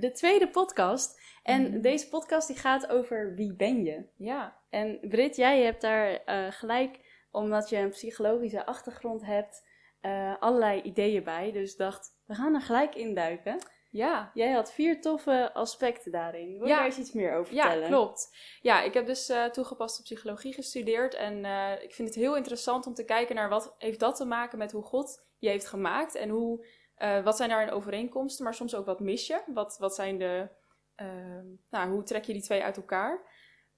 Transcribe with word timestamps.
de 0.00 0.12
tweede 0.12 0.48
podcast. 0.48 1.20
En 1.42 1.62
Mhm. 1.70 1.80
deze 1.80 2.08
podcast 2.08 2.46
die 2.46 2.56
gaat 2.56 2.88
over 2.88 3.34
wie 3.34 3.54
ben 3.56 3.84
je. 3.84 4.04
Ja. 4.16 4.60
En 4.70 4.98
Brit, 5.08 5.36
jij 5.36 5.62
hebt 5.62 5.80
daar 5.80 6.24
eh, 6.24 6.46
gelijk, 6.50 6.98
omdat 7.30 7.68
je 7.68 7.76
een 7.76 7.90
psychologische 7.90 8.66
achtergrond 8.66 9.24
hebt, 9.24 9.66
eh, 10.00 10.34
allerlei 10.40 10.82
ideeën 10.82 11.24
bij. 11.24 11.52
Dus 11.52 11.76
dacht, 11.76 12.08
we 12.26 12.34
gaan 12.34 12.54
er 12.54 12.60
gelijk 12.60 12.94
induiken. 12.94 13.58
Ja. 13.90 14.30
Jij 14.34 14.50
had 14.52 14.72
vier 14.72 15.00
toffe 15.00 15.50
aspecten 15.54 16.12
daarin. 16.12 16.52
Wil 16.58 16.62
je 16.62 16.68
Ja. 16.68 16.76
daar 16.76 16.84
eens 16.84 16.98
iets 16.98 17.12
meer 17.12 17.34
over 17.34 17.54
Ja, 17.54 17.62
vertellen? 17.62 17.88
klopt. 17.88 18.36
Ja, 18.60 18.82
ik 18.82 18.94
heb 18.94 19.06
dus 19.06 19.28
eh, 19.28 19.44
toegepaste 19.44 20.02
psychologie 20.02 20.52
gestudeerd. 20.54 21.14
En 21.14 21.44
ik 21.82 21.94
vind 21.94 22.08
het 22.08 22.16
heel 22.16 22.36
interessant 22.36 22.86
om 22.86 22.94
te 22.94 23.04
kijken 23.04 23.34
naar 23.34 23.48
wat 23.48 23.74
heeft 23.78 24.00
dat 24.00 24.16
te 24.16 24.24
maken 24.24 24.58
met 24.58 24.72
hoe 24.72 24.82
God 24.82 25.24
je 25.38 25.48
heeft 25.48 25.66
gemaakt. 25.66 26.14
En 26.14 26.28
hoe, 26.28 26.66
eh, 27.02 27.22
wat 27.22 27.36
zijn 27.36 27.48
daarin 27.48 27.70
overeenkomsten, 27.70 28.44
maar 28.44 28.54
soms 28.54 28.74
ook 28.74 28.86
wat 28.86 29.00
mis 29.00 29.26
je. 29.26 29.42
Wat, 29.46 29.76
wat 29.78 29.94
zijn 29.94 30.18
de, 30.18 30.48
ehm, 30.94 31.46
nou, 31.70 31.90
hoe 31.90 32.02
trek 32.02 32.24
je 32.24 32.32
die 32.32 32.42
twee 32.42 32.62
uit 32.62 32.76
elkaar? 32.76 33.20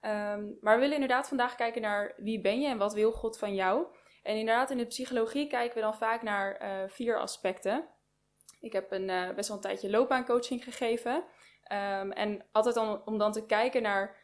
Ehm, 0.00 0.44
maar 0.60 0.74
we 0.74 0.80
willen 0.80 0.94
inderdaad 0.94 1.28
vandaag 1.28 1.54
kijken 1.54 1.82
naar 1.82 2.14
wie 2.16 2.40
ben 2.40 2.60
je 2.60 2.68
en 2.68 2.78
wat 2.78 2.94
wil 2.94 3.12
God 3.12 3.38
van 3.38 3.54
jou. 3.54 3.86
En 4.22 4.36
inderdaad, 4.36 4.70
in 4.70 4.78
de 4.78 4.86
psychologie 4.86 5.46
kijken 5.46 5.74
we 5.74 5.80
dan 5.80 5.94
vaak 5.94 6.22
naar 6.22 6.56
eh, 6.56 6.70
vier 6.86 7.18
aspecten. 7.18 7.88
Ik 8.60 8.72
heb 8.72 8.92
een, 8.92 9.10
eh, 9.10 9.34
best 9.34 9.48
wel 9.48 9.56
een 9.56 9.62
tijdje 9.62 9.90
loopbaancoaching 9.90 10.64
gegeven. 10.64 11.24
Ehm, 11.62 12.10
en 12.10 12.44
altijd 12.52 12.74
dan, 12.74 13.02
om 13.04 13.18
dan 13.18 13.32
te 13.32 13.46
kijken 13.46 13.82
naar 13.82 14.22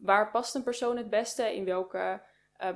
waar 0.00 0.30
past 0.30 0.54
een 0.54 0.62
persoon 0.62 0.96
het 0.96 1.10
beste, 1.10 1.54
in 1.54 1.64
welke, 1.64 2.22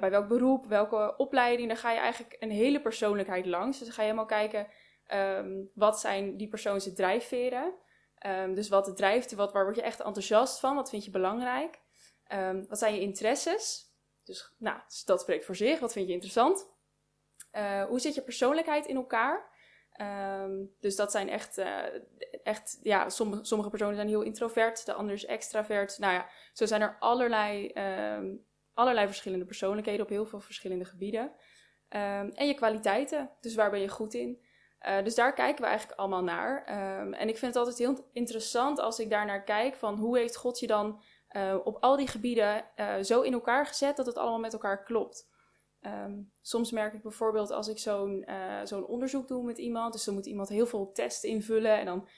bij 0.01 0.11
welk 0.11 0.29
beroep, 0.29 0.67
welke 0.67 1.15
opleiding. 1.17 1.69
Dan 1.69 1.77
ga 1.77 1.91
je 1.91 1.99
eigenlijk 1.99 2.37
een 2.41 2.51
hele 2.51 2.81
persoonlijkheid 2.81 3.47
langs. 3.47 3.79
Dus 3.79 3.87
dan 3.87 3.97
ga 3.97 4.03
je 4.03 4.09
helemaal 4.09 4.39
kijken, 4.39 4.67
ehm, 5.07 5.63
wat 5.75 6.01
zijn 6.01 6.37
die 6.37 6.49
persoon 6.49 6.81
zijn 6.81 6.95
drijfveren. 6.95 7.75
Ehm, 8.23 8.55
dus 8.55 8.69
wat 8.69 8.97
drijft, 8.97 9.33
wat, 9.33 9.53
waar 9.53 9.65
word 9.65 9.77
je 9.77 9.83
echt 9.83 10.01
enthousiast 10.01 10.61
van, 10.61 10.75
wat 10.75 10.91
vind 10.91 11.05
je 11.05 11.11
belangrijk. 11.11 11.81
Ehm, 12.25 12.65
wat 12.69 12.79
zijn 12.79 12.95
je 12.95 13.01
interesses? 13.01 13.91
Dus 14.25 14.55
nou, 14.59 14.79
dat 15.05 15.21
spreekt 15.21 15.45
voor 15.45 15.57
zich, 15.57 15.81
wat 15.81 15.93
vind 15.93 16.07
je 16.07 16.13
interessant. 16.13 16.71
Eh, 17.51 17.85
hoe 17.85 18.01
zit 18.01 18.15
je 18.15 18.23
persoonlijkheid 18.23 18.87
in 18.87 18.97
elkaar? 18.97 19.51
Dus 20.81 20.97
dat 20.97 21.11
zijn 21.11 21.29
echt, 21.29 21.59
eh, 21.59 21.85
echt 22.43 22.79
ja, 22.83 23.09
sommige, 23.09 23.71
personen 23.71 23.95
zijn 23.95 24.09
heel 24.09 24.23
introvert, 24.23 24.87
de 24.87 24.93
ander 24.93 25.15
is 25.15 25.25
extravert. 25.25 25.99
Nou 25.99 26.13
ja, 26.13 26.29
zo 26.53 26.67
zijn 26.67 26.83
er 26.83 26.97
allerlei, 26.99 27.73
allerlei 28.75 29.07
verschillende 29.07 29.45
persoonlijkheden 29.45 30.03
op 30.03 30.09
heel 30.09 30.27
veel 30.27 30.41
verschillende 30.41 30.85
gebieden. 30.85 31.33
En 31.89 32.47
je 32.47 32.55
kwaliteiten, 32.55 33.31
dus 33.41 33.55
waar 33.55 33.71
ben 33.71 33.81
je 33.81 33.89
goed 33.89 34.15
in? 34.15 34.45
Eh, 34.83 35.05
dus 35.05 35.15
daar 35.15 35.33
kijken 35.35 35.63
we 35.63 35.69
eigenlijk 35.69 35.99
allemaal 35.99 36.23
naar. 36.23 36.65
Ehm, 36.65 37.13
en 37.13 37.29
ik 37.29 37.39
vind 37.39 37.55
het 37.55 37.57
altijd 37.57 37.79
heel 37.79 38.09
interessant 38.13 38.79
als 38.79 38.99
ik 38.99 39.11
daar 39.11 39.27
naar 39.27 39.45
kijk 39.45 39.75
van 39.75 39.95
hoe 39.95 40.19
heeft 40.19 40.37
God 40.37 40.59
je 40.59 40.67
dan 40.67 41.03
eh, 41.29 41.57
op 41.65 41.77
al 41.81 41.97
die 41.97 42.07
gebieden 42.07 42.65
eh, 42.75 42.95
zo 43.01 43.21
in 43.21 43.33
elkaar 43.33 43.67
gezet 43.67 43.97
dat 43.97 44.07
het 44.07 44.17
allemaal 44.17 44.39
met 44.39 44.53
elkaar 44.53 44.85
klopt. 44.85 45.31
Ehm, 45.81 46.21
soms 46.41 46.71
merk 46.71 46.95
ik 46.95 47.03
bijvoorbeeld 47.03 47.51
als 47.51 47.69
ik 47.69 47.79
zo'n 47.79 48.27
zo'n 48.65 48.87
onderzoek 48.87 49.29
doe 49.29 49.45
met 49.45 49.59
iemand, 49.59 49.93
dus 49.93 50.05
dan 50.05 50.15
moet 50.15 50.27
iemand 50.27 50.49
heel 50.49 50.67
veel 50.67 50.93
testen 50.93 51.29
invullen 51.29 51.79
en 51.79 51.87
dan 51.87 52.09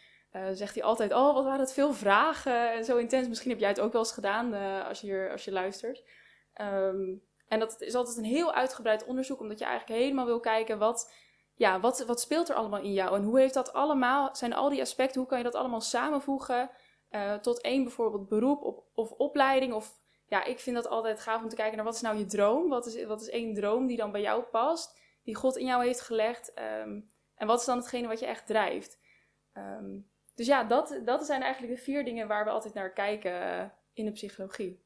zegt 0.53 0.75
hij 0.75 0.85
altijd, 0.85 1.13
oh 1.13 1.35
wat 1.35 1.45
waren 1.45 1.61
het 1.61 1.73
veel 1.73 1.93
vragen 1.93 2.73
en 2.73 2.85
zo 2.85 2.97
intens. 2.97 3.29
Misschien 3.29 3.51
heb 3.51 3.61
jij 3.61 3.69
het 3.69 3.81
ook 3.81 3.93
wel 3.93 4.01
eens 4.01 4.13
gedaan 4.13 4.55
als, 4.85 5.01
je 5.01 5.29
als 5.33 5.45
je 5.45 5.53
luistert. 5.53 6.05
Ehm, 6.53 7.15
en 7.49 7.59
dat 7.59 7.81
is 7.81 7.95
altijd 7.95 8.17
een 8.17 8.25
heel 8.25 8.53
uitgebreid 8.53 9.05
onderzoek, 9.05 9.41
omdat 9.41 9.59
je 9.59 9.65
eigenlijk 9.65 10.01
helemaal 10.01 10.27
wil 10.27 10.41
kijken 10.41 10.79
wat, 10.79 11.13
ja, 11.55 11.81
wat, 11.81 12.05
wat 12.05 12.21
speelt 12.21 12.49
er 12.49 12.55
allemaal 12.55 12.81
in 12.81 12.93
jou 12.93 13.17
en 13.17 13.23
hoe 13.23 13.39
heeft 13.39 13.55
dat 13.55 13.73
allemaal, 13.73 14.37
zijn 14.37 14.55
al 14.55 14.69
die 14.69 14.81
aspecten, 14.81 15.21
hoe 15.21 15.29
kan 15.29 15.39
je 15.39 15.45
dat 15.45 15.55
allemaal 15.55 15.81
samenvoegen 15.81 16.71
eh, 17.09 17.35
tot 17.35 17.61
één 17.61 17.83
bijvoorbeeld 17.83 18.29
beroep 18.29 18.63
op, 18.63 18.85
of 18.95 19.11
opleiding 19.11 19.73
of 19.73 20.03
ja, 20.27 20.45
ik 20.45 20.61
vind 20.61 20.77
dat 20.77 20.89
altijd 20.89 21.21
gaaf 21.21 21.43
om 21.43 21.49
te 21.49 21.57
kijken 21.57 21.77
naar 21.77 21.85
wat 21.85 21.95
is 21.95 22.01
nou 22.01 22.19
je 22.19 22.27
droom? 22.27 22.69
Wat 22.69 22.87
is, 22.87 23.05
wat 23.05 23.21
is 23.21 23.29
één 23.29 23.55
droom 23.55 23.87
die 23.87 23.97
dan 23.97 24.13
bij 24.13 24.21
jou 24.21 24.43
past, 24.43 24.99
die 25.23 25.35
God 25.35 25.57
in 25.57 25.67
jou 25.67 25.85
heeft 25.85 26.01
gelegd? 26.01 26.53
ehm, 26.53 27.01
en 27.35 27.47
wat 27.47 27.61
is 27.61 27.67
dan 27.67 27.79
hetgene 27.79 28.09
wat 28.09 28.21
je 28.21 28.27
echt 28.27 28.47
drijft? 28.47 28.99
Ehm, 29.53 29.99
dus 30.35 30.47
ja, 30.47 30.65
dat, 30.65 31.01
dat 31.05 31.27
zijn 31.27 31.43
eigenlijk 31.43 31.77
de 31.77 31.83
vier 31.83 32.05
dingen 32.05 32.29
waar 32.29 32.45
we 32.45 32.51
altijd 32.51 32.75
naar 32.75 32.93
kijken 32.93 33.43
eh, 33.43 33.65
in 33.93 34.05
de 34.05 34.13
psychologie. 34.13 34.83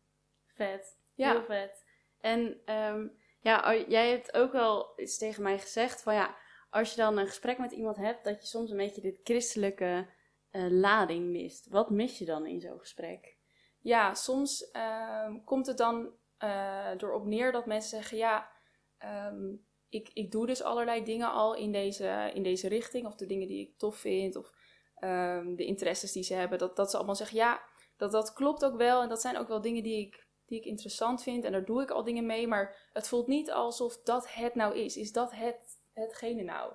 Vet. 0.47 0.99
Ja. 1.15 1.31
Heel 1.31 1.45
vet. 1.45 1.85
En 2.21 2.61
ehm, 2.65 3.07
ja, 3.41 3.75
jij 3.75 4.11
hebt 4.11 4.37
ook 4.37 4.53
wel 4.53 4.93
eens 4.97 5.19
tegen 5.19 5.43
mij 5.43 5.59
gezegd 5.59 6.03
van 6.03 6.15
ja, 6.15 6.37
als 6.79 6.91
je 6.91 6.97
dan 6.97 7.19
een 7.19 7.27
gesprek 7.27 7.59
met 7.59 7.73
iemand 7.73 7.97
hebt, 7.97 8.25
dat 8.25 8.41
je 8.41 8.47
soms 8.47 8.71
een 8.71 8.77
beetje 8.77 9.01
dit 9.01 9.21
christelijke 9.25 10.07
eh, 10.51 10.67
lading 10.71 11.31
mist. 11.31 11.69
Wat 11.69 11.91
mis 11.91 12.19
je 12.19 12.25
dan 12.25 12.47
in 12.47 12.61
zo'n 12.61 12.79
gesprek? 12.79 13.37
Ja, 13.81 14.15
soms 14.15 14.71
ehm, 14.71 15.45
komt 15.45 15.67
het 15.67 15.79
dan 15.79 16.11
eh 16.39 16.91
erop 16.99 17.25
neer 17.25 17.53
dat 17.53 17.67
mensen 17.67 17.91
zeggen: 17.91 18.19
Ja, 18.19 18.51
ehm, 18.99 19.55
ik, 19.89 20.11
ik 20.13 20.31
doe 20.31 20.47
dus 20.47 20.63
allerlei 20.63 21.05
dingen 21.05 21.33
al 21.33 21.55
in 21.55 21.73
deze, 21.73 22.31
in 22.35 22.43
deze 22.43 22.69
richting, 22.69 23.07
of 23.07 23.15
de 23.15 23.27
dingen 23.27 23.49
die 23.49 23.67
ik 23.69 23.79
tof 23.79 23.97
vind, 23.97 24.37
of 24.37 24.53
ehm, 24.95 25.55
de 25.55 25.65
interesses 25.65 26.13
die 26.13 26.23
ze 26.23 26.35
hebben. 26.35 26.59
Dat, 26.59 26.77
dat 26.77 26.91
ze 26.91 26.97
allemaal 26.97 27.15
zeggen: 27.15 27.37
Ja, 27.37 27.63
dat, 27.97 28.13
dat 28.13 28.33
klopt 28.33 28.65
ook 28.65 28.77
wel. 28.77 29.03
En 29.03 29.09
dat 29.09 29.21
zijn 29.21 29.37
ook 29.37 29.49
wel 29.49 29.61
dingen 29.61 29.83
die 29.83 30.07
ik, 30.07 30.27
die 30.47 30.59
ik 30.59 30.65
interessant 30.65 31.23
vind. 31.23 31.45
En 31.45 31.53
daar 31.53 31.65
doe 31.65 31.83
ik 31.83 31.91
al 31.91 32.05
dingen 32.05 32.27
mee. 32.27 32.47
Maar 32.47 32.89
het 32.93 33.09
voelt 33.09 33.27
niet 33.27 33.51
alsof 33.51 34.03
dat 34.03 34.35
het 34.35 34.55
nou 34.55 34.77
is. 34.77 34.97
Is 34.97 35.13
dat 35.13 35.33
het, 35.33 35.78
hetgene 36.01 36.43
nou? 36.43 36.73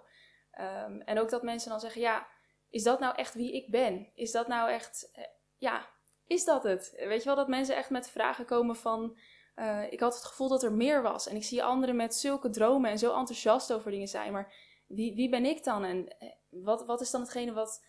Ehm, 0.52 1.00
en 1.00 1.20
ook 1.20 1.30
dat 1.30 1.44
mensen 1.44 1.70
dan 1.70 1.80
zeggen: 1.80 2.02
Ja, 2.02 2.28
is 2.70 2.84
dat 2.84 3.00
nou 3.00 3.16
echt 3.16 3.34
wie 3.34 3.54
ik 3.54 3.72
ben? 3.72 4.10
Is 4.14 4.32
dat 4.32 4.48
nou 4.48 4.70
echt. 4.70 5.10
eh, 5.14 5.24
ja, 5.58 5.90
is 6.28 6.46
dat 6.46 6.64
het? 6.64 6.94
Weet 6.98 7.20
je 7.20 7.26
wel, 7.26 7.36
dat 7.36 7.48
mensen 7.48 7.76
echt 7.76 7.90
met 7.90 8.10
vragen 8.10 8.46
komen 8.46 8.76
van... 8.76 9.18
eh, 9.56 9.92
ik 9.92 10.00
had 10.00 10.14
het 10.16 10.24
gevoel 10.26 10.48
dat 10.50 10.64
er 10.64 10.74
meer 10.74 11.02
was. 11.02 11.28
En 11.28 11.36
ik 11.36 11.44
zie 11.44 11.64
anderen 11.64 11.96
met 11.96 12.16
zulke 12.16 12.50
dromen 12.50 12.92
en 12.92 12.98
zo 12.98 13.16
enthousiast 13.16 13.74
over 13.74 13.92
dingen 13.92 14.08
zijn. 14.08 14.32
Maar 14.32 14.54
wie, 14.88 15.16
wie 15.16 15.30
ben 15.30 15.46
ik 15.46 15.64
dan? 15.64 15.84
En 15.84 16.18
eh, 16.20 16.30
wat, 16.50 16.86
wat 16.86 17.02
is 17.02 17.12
dan 17.12 17.22
hetgene 17.22 17.54
wat, 17.54 17.86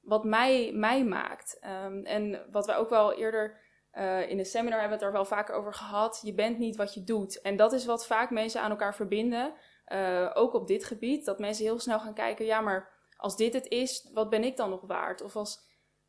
wat 0.00 0.24
mij, 0.24 0.72
mij 0.72 1.04
maakt? 1.04 1.58
Ehm, 1.60 2.04
en 2.04 2.46
wat 2.50 2.66
we 2.66 2.74
ook 2.74 2.88
wel 2.88 3.12
eerder 3.14 3.66
in 4.28 4.38
een 4.38 4.44
seminar 4.46 4.80
hebben 4.80 4.98
het 4.98 5.06
er 5.06 5.12
wel 5.12 5.24
vaker 5.24 5.54
over 5.54 5.74
gehad. 5.74 6.20
Je 6.22 6.34
bent 6.34 6.58
niet 6.58 6.76
wat 6.76 6.94
je 6.94 7.04
doet. 7.04 7.40
En 7.40 7.56
dat 7.56 7.72
is 7.72 7.84
wat 7.84 8.06
vaak 8.06 8.30
mensen 8.30 8.60
aan 8.60 8.70
elkaar 8.70 8.94
verbinden. 8.94 9.54
Eh, 9.88 10.30
ook 10.34 10.54
op 10.54 10.66
dit 10.66 10.84
gebied. 10.84 11.24
Dat 11.24 11.38
mensen 11.38 11.64
heel 11.64 11.78
snel 11.78 12.00
gaan 12.00 12.14
kijken... 12.14 12.44
Ja, 12.44 12.60
maar 12.60 13.08
als 13.16 13.36
dit 13.36 13.52
het 13.52 13.68
is, 13.68 14.10
wat 14.12 14.30
ben 14.30 14.44
ik 14.44 14.56
dan 14.56 14.70
nog 14.70 14.80
waard? 14.86 15.22
Of 15.22 15.36
als... 15.36 15.58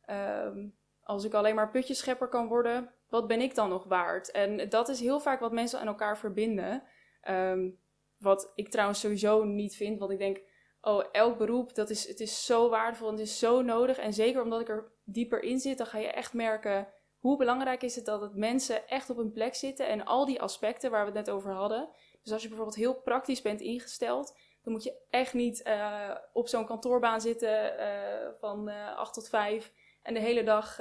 ehm, 0.04 0.68
als 1.02 1.24
ik 1.24 1.34
alleen 1.34 1.54
maar 1.54 1.70
putjeschepper 1.70 2.28
kan 2.28 2.48
worden, 2.48 2.94
wat 3.08 3.26
ben 3.26 3.40
ik 3.40 3.54
dan 3.54 3.68
nog 3.68 3.84
waard? 3.84 4.30
En 4.30 4.68
dat 4.68 4.88
is 4.88 5.00
heel 5.00 5.20
vaak 5.20 5.40
wat 5.40 5.52
mensen 5.52 5.80
aan 5.80 5.86
elkaar 5.86 6.18
verbinden. 6.18 6.82
Ehm, 7.20 7.70
wat 8.18 8.52
ik 8.54 8.70
trouwens 8.70 9.00
sowieso 9.00 9.44
niet 9.44 9.76
vind, 9.76 9.98
want 9.98 10.10
ik 10.10 10.18
denk, 10.18 10.40
oh, 10.80 11.04
elk 11.12 11.38
beroep, 11.38 11.74
dat 11.74 11.90
is, 11.90 12.08
het 12.08 12.20
is 12.20 12.46
zo 12.46 12.68
waardevol 12.68 13.08
en 13.08 13.14
het 13.14 13.22
is 13.22 13.38
zo 13.38 13.62
nodig. 13.62 13.98
En 13.98 14.12
zeker 14.12 14.42
omdat 14.42 14.60
ik 14.60 14.68
er 14.68 14.92
dieper 15.04 15.42
in 15.42 15.58
zit, 15.58 15.78
dan 15.78 15.86
ga 15.86 15.98
je 15.98 16.10
echt 16.10 16.32
merken 16.32 16.88
hoe 17.18 17.36
belangrijk 17.36 17.82
is 17.82 17.96
het 17.96 18.04
dat 18.04 18.20
het 18.20 18.34
mensen 18.34 18.88
echt 18.88 19.10
op 19.10 19.16
hun 19.16 19.32
plek 19.32 19.54
zitten. 19.54 19.88
En 19.88 20.04
al 20.04 20.26
die 20.26 20.40
aspecten 20.40 20.90
waar 20.90 21.00
we 21.00 21.18
het 21.18 21.26
net 21.26 21.34
over 21.34 21.52
hadden. 21.52 21.88
Dus 22.22 22.32
als 22.32 22.42
je 22.42 22.48
bijvoorbeeld 22.48 22.78
heel 22.78 22.94
praktisch 22.94 23.42
bent 23.42 23.60
ingesteld, 23.60 24.34
dan 24.62 24.72
moet 24.72 24.82
je 24.82 24.94
echt 25.10 25.34
niet 25.34 25.62
eh, 25.62 26.14
op 26.32 26.48
zo'n 26.48 26.66
kantoorbaan 26.66 27.20
zitten 27.20 27.78
eh, 27.78 28.28
van 28.40 28.68
eh 28.68 28.96
8 28.96 29.14
tot 29.14 29.28
5 29.28 29.72
en 30.02 30.14
de 30.14 30.20
hele 30.20 30.42
dag 30.42 30.78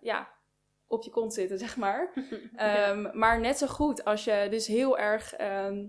ja, 0.00 0.28
op 0.86 1.02
je 1.02 1.10
kont 1.10 1.34
zitten, 1.34 1.58
zeg 1.66 1.76
maar. 1.76 2.12
Ehm, 2.56 3.18
maar 3.18 3.40
net 3.40 3.58
zo 3.58 3.66
goed 3.66 4.04
als 4.04 4.24
je 4.24 4.46
dus 4.50 4.66
heel 4.66 4.98
erg 4.98 5.34
ehm, 5.34 5.86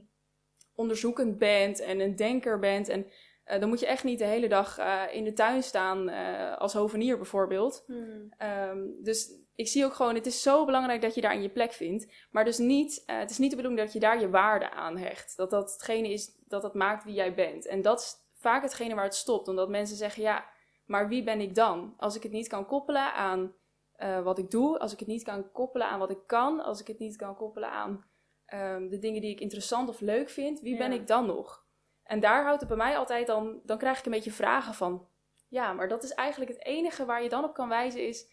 onderzoekend 0.76 1.38
bent 1.38 1.80
en 1.80 2.00
een 2.00 2.16
denker 2.16 2.60
bent. 2.60 2.90
En 2.90 3.06
dan 3.60 3.70
moet 3.70 3.80
je 3.80 3.88
echt 3.88 4.04
niet 4.04 4.20
de 4.20 4.26
hele 4.26 4.48
dag 4.48 4.80
in 5.12 5.24
de 5.24 5.34
tuin 5.34 5.64
staan 5.64 6.10
als 6.58 6.74
hovenier 6.74 7.18
bijvoorbeeld. 7.18 7.84
Hmm. 7.88 8.34
Ehm, 8.38 8.80
dus 9.00 9.41
ik 9.56 9.68
zie 9.68 9.86
ook 9.86 9.94
gewoon, 9.94 10.16
het 10.16 10.26
is 10.26 10.42
zo 10.42 10.66
belangrijk 10.66 11.02
dat 11.02 11.16
je 11.16 11.22
daar 11.22 11.34
in 11.34 11.42
je 11.42 11.50
plek 11.50 11.72
vindt. 11.72 12.28
Maar 12.32 12.46
dus 12.46 12.58
niet, 12.58 13.04
eh, 13.06 13.18
het 13.18 13.30
is 13.30 13.38
niet 13.38 13.50
de 13.50 13.56
bedoeling 13.56 13.84
dat 13.84 13.94
je 13.94 14.00
daar 14.00 14.20
je 14.20 14.30
waarde 14.30 14.70
aan 14.70 14.98
hecht. 14.98 15.38
Dat 15.38 15.50
dat 15.50 15.72
hetgene 15.72 16.10
is 16.10 16.32
dat 16.48 16.64
het 16.64 16.74
maakt 16.74 17.04
wie 17.04 17.14
jij 17.14 17.34
bent. 17.34 17.66
En 17.66 17.82
dat 17.82 18.00
is 18.00 18.16
vaak 18.36 18.62
hetgene 18.62 18.96
waar 18.96 19.04
het 19.04 19.16
stopt. 19.16 19.48
Omdat 19.48 19.70
mensen 19.70 19.98
zeggen, 19.98 20.24
ja, 20.24 20.46
maar 20.86 21.08
wie 21.08 21.24
ben 21.24 21.42
ik 21.42 21.56
dan? 21.56 21.94
Als 21.98 22.16
ik 22.16 22.24
het 22.24 22.32
niet 22.32 22.48
kan 22.48 22.66
koppelen 22.66 23.14
aan 23.14 23.54
eh, 23.92 24.22
wat 24.22 24.38
ik 24.38 24.52
doe, 24.52 24.80
als 24.80 24.94
ik 24.94 25.00
het 25.00 25.08
niet 25.08 25.24
kan 25.24 25.52
koppelen 25.52 25.88
aan 25.88 26.00
wat 26.00 26.12
ik 26.12 26.28
kan, 26.28 26.64
als 26.64 26.82
ik 26.82 26.88
het 26.88 27.00
niet 27.00 27.16
kan 27.16 27.36
koppelen 27.36 27.70
aan 27.72 28.06
ehm, 28.46 28.90
de 28.90 29.00
dingen 29.00 29.22
die 29.22 29.32
ik 29.32 29.40
interessant 29.40 29.90
of 29.90 30.00
leuk 30.00 30.30
vind, 30.30 30.60
wie 30.60 30.78
ben 30.78 30.92
ik 30.92 31.08
dan 31.08 31.26
nog? 31.26 31.66
En 32.04 32.20
daar 32.20 32.44
houdt 32.44 32.60
het 32.60 32.70
bij 32.70 32.78
mij 32.78 32.98
altijd 32.98 33.28
dan, 33.28 33.60
dan 33.64 33.78
krijg 33.78 34.00
ik 34.00 34.06
een 34.06 34.12
beetje 34.12 34.32
vragen 34.32 34.74
van, 34.74 35.08
ja, 35.48 35.74
maar 35.74 35.88
dat 35.88 36.04
is 36.04 36.14
eigenlijk 36.14 36.52
het 36.52 36.66
enige 36.66 37.06
waar 37.06 37.24
je 37.24 37.30
dan 37.30 37.44
op 37.44 37.54
kan 37.54 37.70
wijzen 37.70 38.08
is, 38.08 38.30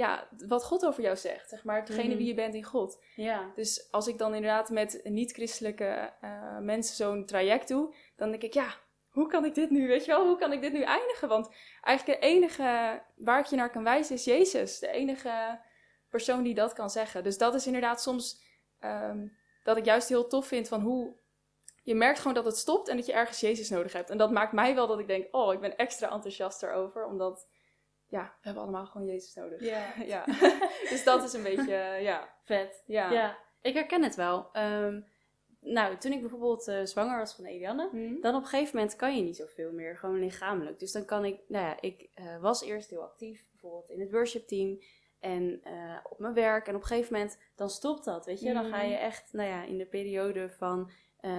ja, 0.00 0.28
wat 0.46 0.64
God 0.64 0.86
over 0.86 1.02
jou 1.02 1.16
zegt, 1.16 1.48
zeg 1.48 1.64
maar, 1.64 1.84
degene 1.84 2.08
Mhm. 2.08 2.16
wie 2.16 2.26
je 2.26 2.34
bent 2.34 2.54
in 2.54 2.64
God. 2.64 3.02
Ja. 3.14 3.52
Dus 3.54 3.88
als 3.90 4.06
ik 4.08 4.18
dan 4.18 4.34
inderdaad 4.34 4.70
met 4.70 5.00
niet-christelijke 5.04 6.12
eh, 6.20 6.58
mensen 6.58 6.96
zo'n 6.96 7.26
traject 7.26 7.68
doe, 7.68 7.94
dan 8.16 8.30
denk 8.30 8.42
ik, 8.42 8.54
ja, 8.54 8.74
hoe 9.10 9.26
kan 9.26 9.44
ik 9.44 9.54
dit 9.54 9.70
nu, 9.70 9.86
weet 9.88 10.04
je 10.04 10.10
wel, 10.10 10.26
hoe 10.26 10.38
kan 10.38 10.52
ik 10.52 10.60
dit 10.60 10.72
nu 10.72 10.82
eindigen? 10.82 11.28
Want 11.28 11.48
eigenlijk 11.80 12.20
de 12.20 12.26
enige 12.26 13.02
waar 13.16 13.38
ik 13.38 13.46
je 13.46 13.56
naar 13.56 13.70
kan 13.70 13.84
wijzen 13.84 14.14
is 14.14 14.24
Jezus. 14.24 14.78
De 14.78 14.88
enige 14.88 15.60
persoon 16.08 16.42
die 16.42 16.54
dat 16.54 16.72
kan 16.72 16.90
zeggen. 16.90 17.22
Dus 17.24 17.38
dat 17.38 17.54
is 17.54 17.66
inderdaad 17.66 18.02
soms 18.02 18.42
ehm, 18.78 19.26
dat 19.64 19.76
ik 19.76 19.84
juist 19.84 20.08
heel 20.08 20.26
tof 20.26 20.46
vind 20.46 20.68
van 20.68 20.80
hoe... 20.80 21.18
Je 21.82 21.94
merkt 21.94 22.18
gewoon 22.18 22.34
dat 22.34 22.44
het 22.44 22.56
stopt 22.56 22.88
en 22.88 22.96
dat 22.96 23.06
je 23.06 23.12
ergens 23.12 23.40
Jezus 23.40 23.70
nodig 23.70 23.92
hebt. 23.92 24.10
En 24.10 24.18
dat 24.18 24.30
maakt 24.30 24.52
mij 24.52 24.74
wel 24.74 24.86
dat 24.86 24.98
ik 24.98 25.06
denk, 25.06 25.28
oh, 25.30 25.52
ik 25.52 25.60
ben 25.60 25.76
extra 25.76 26.10
enthousiast 26.10 26.62
erover. 26.62 27.06
Omdat, 27.06 27.48
ja, 28.10 28.22
we 28.22 28.38
hebben 28.40 28.62
allemaal 28.62 28.86
gewoon 28.86 29.06
Jezus 29.06 29.34
nodig. 29.34 29.60
Ja. 29.60 29.92
ja. 30.14 30.24
dus 30.90 31.04
dat 31.04 31.22
is 31.22 31.32
een 31.32 31.42
beetje, 31.56 31.74
eh, 31.74 32.02
ja, 32.02 32.28
Vet. 32.44 32.82
ja. 32.86 33.10
Ja, 33.12 33.38
ik 33.62 33.74
herken 33.74 34.02
het 34.02 34.14
wel. 34.14 34.48
Ehm, 34.52 35.00
nou, 35.60 35.96
toen 35.96 36.12
ik 36.12 36.20
bijvoorbeeld 36.20 36.68
eh, 36.68 36.80
zwanger 36.84 37.18
was 37.18 37.34
van 37.34 37.44
Eliane, 37.44 37.88
Hm? 37.90 38.20
dan 38.20 38.34
op 38.34 38.42
een 38.42 38.48
gegeven 38.48 38.76
moment 38.76 38.96
kan 38.96 39.16
je 39.16 39.22
niet 39.22 39.36
zoveel 39.36 39.72
meer, 39.72 39.96
gewoon 39.96 40.18
lichamelijk. 40.18 40.78
Dus 40.78 40.92
dan 40.92 41.04
kan 41.04 41.24
ik, 41.24 41.40
nou 41.48 41.64
ja, 41.66 41.76
ik 41.80 42.08
eh, 42.14 42.40
was 42.40 42.62
eerst 42.62 42.90
heel 42.90 43.02
actief, 43.02 43.44
bijvoorbeeld 43.50 43.90
in 43.90 44.00
het 44.00 44.10
worshipteam 44.10 44.80
en 45.20 45.60
op 46.10 46.18
mijn 46.18 46.34
werk. 46.34 46.66
En 46.68 46.74
op 46.74 46.80
een 46.80 46.86
gegeven 46.86 47.12
moment, 47.12 47.38
dan 47.56 47.70
stopt 47.70 48.04
dat, 48.04 48.26
weet 48.26 48.40
je. 48.40 48.52
Dan 48.52 48.64
ga 48.70 48.80
je 48.82 48.94
Mhm. 48.94 49.02
echt, 49.04 49.32
nou 49.32 49.48
ja, 49.48 49.64
in 49.64 49.78
de 49.78 49.86
periode 49.86 50.50
van 50.50 50.90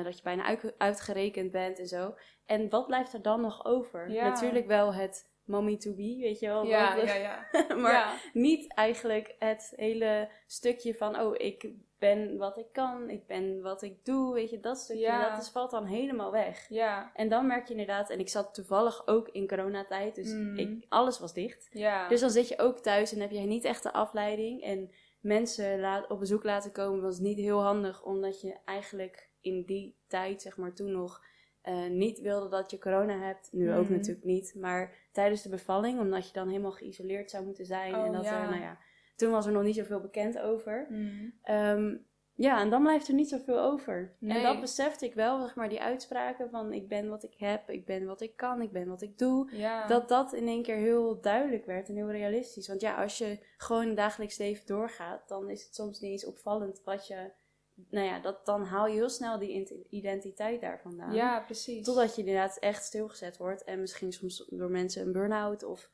dat 0.04 0.18
je 0.18 0.24
bijna 0.24 0.44
uit- 0.44 0.74
uitgerekend 0.78 1.52
bent 1.52 1.80
en 1.80 1.88
zo. 1.88 2.16
En 2.46 2.70
wat 2.70 2.88
blijft 2.88 3.14
er 3.14 3.22
dan 3.22 3.42
nog 3.42 3.66
over? 3.66 4.10
Ja. 4.12 4.24
Natuurlijk 4.30 4.68
wel 4.68 4.94
het 4.94 5.31
mommy 5.46 5.78
to 5.78 5.92
be, 5.94 6.18
weet 6.22 6.40
je 6.40 6.48
wel. 6.48 6.66
Ja, 6.66 6.96
ja, 6.96 7.14
ja. 7.14 7.48
maar 7.82 7.92
ja. 7.94 8.14
niet 8.34 8.74
eigenlijk 8.74 9.36
het 9.40 9.74
hele 9.76 10.30
stukje 10.48 10.96
van, 10.96 11.20
oh, 11.20 11.34
ik 11.38 11.70
ben 12.00 12.38
wat 12.38 12.58
ik 12.58 12.66
kan, 12.72 13.10
ik 13.10 13.28
ben 13.28 13.62
wat 13.62 13.82
ik 13.82 14.06
doe, 14.06 14.34
weet 14.34 14.50
je, 14.50 14.60
dat 14.60 14.78
stukje, 14.78 15.02
Ja. 15.04 15.30
dat 15.30 15.42
is, 15.42 15.50
valt 15.50 15.72
dan 15.72 15.86
helemaal 15.86 16.32
weg. 16.32 16.66
Ja, 16.70 17.12
En 17.14 17.30
dan 17.30 17.48
merk 17.48 17.66
je 17.66 17.72
inderdaad, 17.72 18.10
en 18.10 18.20
ik 18.20 18.30
zat 18.30 18.54
toevallig 18.54 19.08
ook 19.08 19.28
in 19.30 19.48
coronatijd, 19.48 20.16
dus 20.16 20.32
Mm. 20.34 20.58
ik, 20.58 20.86
alles 20.90 21.20
was 21.20 21.34
dicht. 21.34 21.70
ja. 21.72 22.08
Dus 22.08 22.20
dan 22.20 22.30
zit 22.30 22.48
je 22.48 22.60
ook 22.60 22.80
thuis 22.80 23.14
en 23.14 23.20
heb 23.20 23.32
je 23.32 23.40
niet 23.40 23.64
echt 23.66 23.84
de 23.84 23.94
afleiding. 23.94 24.64
En 24.64 24.92
mensen 25.22 25.80
laat, 25.80 26.10
op 26.10 26.20
bezoek 26.20 26.44
laten 26.44 26.72
komen 26.72 27.02
was 27.02 27.20
niet 27.20 27.38
heel 27.38 27.62
handig, 27.62 28.04
omdat 28.04 28.42
je 28.42 28.58
eigenlijk 28.66 29.30
in 29.42 29.64
die 29.66 29.96
tijd, 30.08 30.42
zeg 30.42 30.58
maar 30.58 30.74
toen 30.74 30.92
nog, 30.92 31.24
eh, 31.62 31.88
niet 31.88 32.20
wilde 32.20 32.50
dat 32.50 32.72
je 32.72 32.78
corona 32.80 33.18
hebt. 33.20 33.50
Nu 33.52 33.74
ook 33.74 33.84
Mhm. 33.84 33.92
natuurlijk 33.94 34.26
niet, 34.26 34.54
maar 34.56 34.94
tijdens 35.12 35.42
de 35.42 35.50
bevalling, 35.50 36.00
omdat 36.00 36.28
je 36.28 36.34
dan 36.34 36.48
helemaal 36.48 36.72
geïsoleerd 36.72 37.30
zou 37.30 37.46
moeten 37.46 37.66
zijn. 37.66 37.96
Oh, 37.96 38.06
en 38.06 38.12
dat 38.12 38.24
ja. 38.24 38.42
er, 38.44 38.50
nou 38.50 38.62
ja, 38.62 38.78
toen 39.16 39.32
was 39.32 39.46
er 39.46 39.52
nog 39.52 39.64
niet 39.64 39.76
zoveel 39.76 40.00
bekend 40.02 40.40
over. 40.40 40.86
Hm. 40.90 41.30
Ehm, 41.44 41.96
ja, 42.36 42.62
en 42.62 42.70
dan 42.70 42.82
blijft 42.82 43.08
er 43.08 43.14
niet 43.14 43.30
zoveel 43.30 43.60
over. 43.60 44.16
En 44.22 44.44
dat 44.44 44.60
besefte 44.60 45.06
ik 45.06 45.14
wel, 45.14 45.42
zeg 45.42 45.56
maar, 45.56 45.70
die 45.70 45.82
uitspraken 45.82 46.50
van 46.50 46.74
ik 46.74 46.88
ben 46.88 47.10
wat 47.10 47.24
ik 47.24 47.34
heb, 47.38 47.70
ik 47.70 47.86
ben 47.86 48.06
wat 48.06 48.22
ik 48.22 48.36
kan, 48.36 48.62
ik 48.62 48.72
ben 48.72 48.88
wat 48.88 49.02
ik 49.02 49.18
doe 49.18 49.50
Ja. 49.56 49.88
dat 49.88 50.10
dat 50.10 50.34
in 50.34 50.48
één 50.48 50.64
keer 50.64 50.76
heel 50.76 51.22
duidelijk 51.22 51.66
werd 51.66 51.90
en 51.90 51.96
heel 51.96 52.12
realistisch. 52.12 52.68
Want 52.68 52.82
ja, 52.82 53.02
als 53.02 53.18
je 53.18 53.40
gewoon 53.58 53.96
dagelijks 53.96 54.38
leven 54.38 54.66
doorgaat, 54.66 55.28
dan 55.28 55.50
is 55.50 55.64
het 55.64 55.76
soms 55.76 56.00
niet 56.00 56.12
eens 56.12 56.26
opvallend 56.26 56.82
wat 56.84 57.08
je. 57.08 57.32
Nou 57.90 58.06
ja, 58.06 58.20
dat, 58.20 58.46
dan 58.46 58.64
haal 58.64 58.88
je 58.88 58.94
heel 58.94 59.10
snel 59.10 59.40
die 59.40 59.86
identiteit 59.90 60.62
daar 60.62 60.80
vandaan. 60.82 61.14
Ja, 61.14 61.40
precies. 61.40 61.86
Totdat 61.86 62.16
je 62.16 62.22
inderdaad 62.22 62.58
echt 62.58 62.84
stilgezet 62.84 63.38
wordt 63.38 63.64
en 63.64 63.80
misschien 63.80 64.12
soms 64.12 64.46
door 64.50 64.70
mensen 64.70 65.06
een 65.06 65.12
burn-out 65.12 65.64
of 65.64 65.90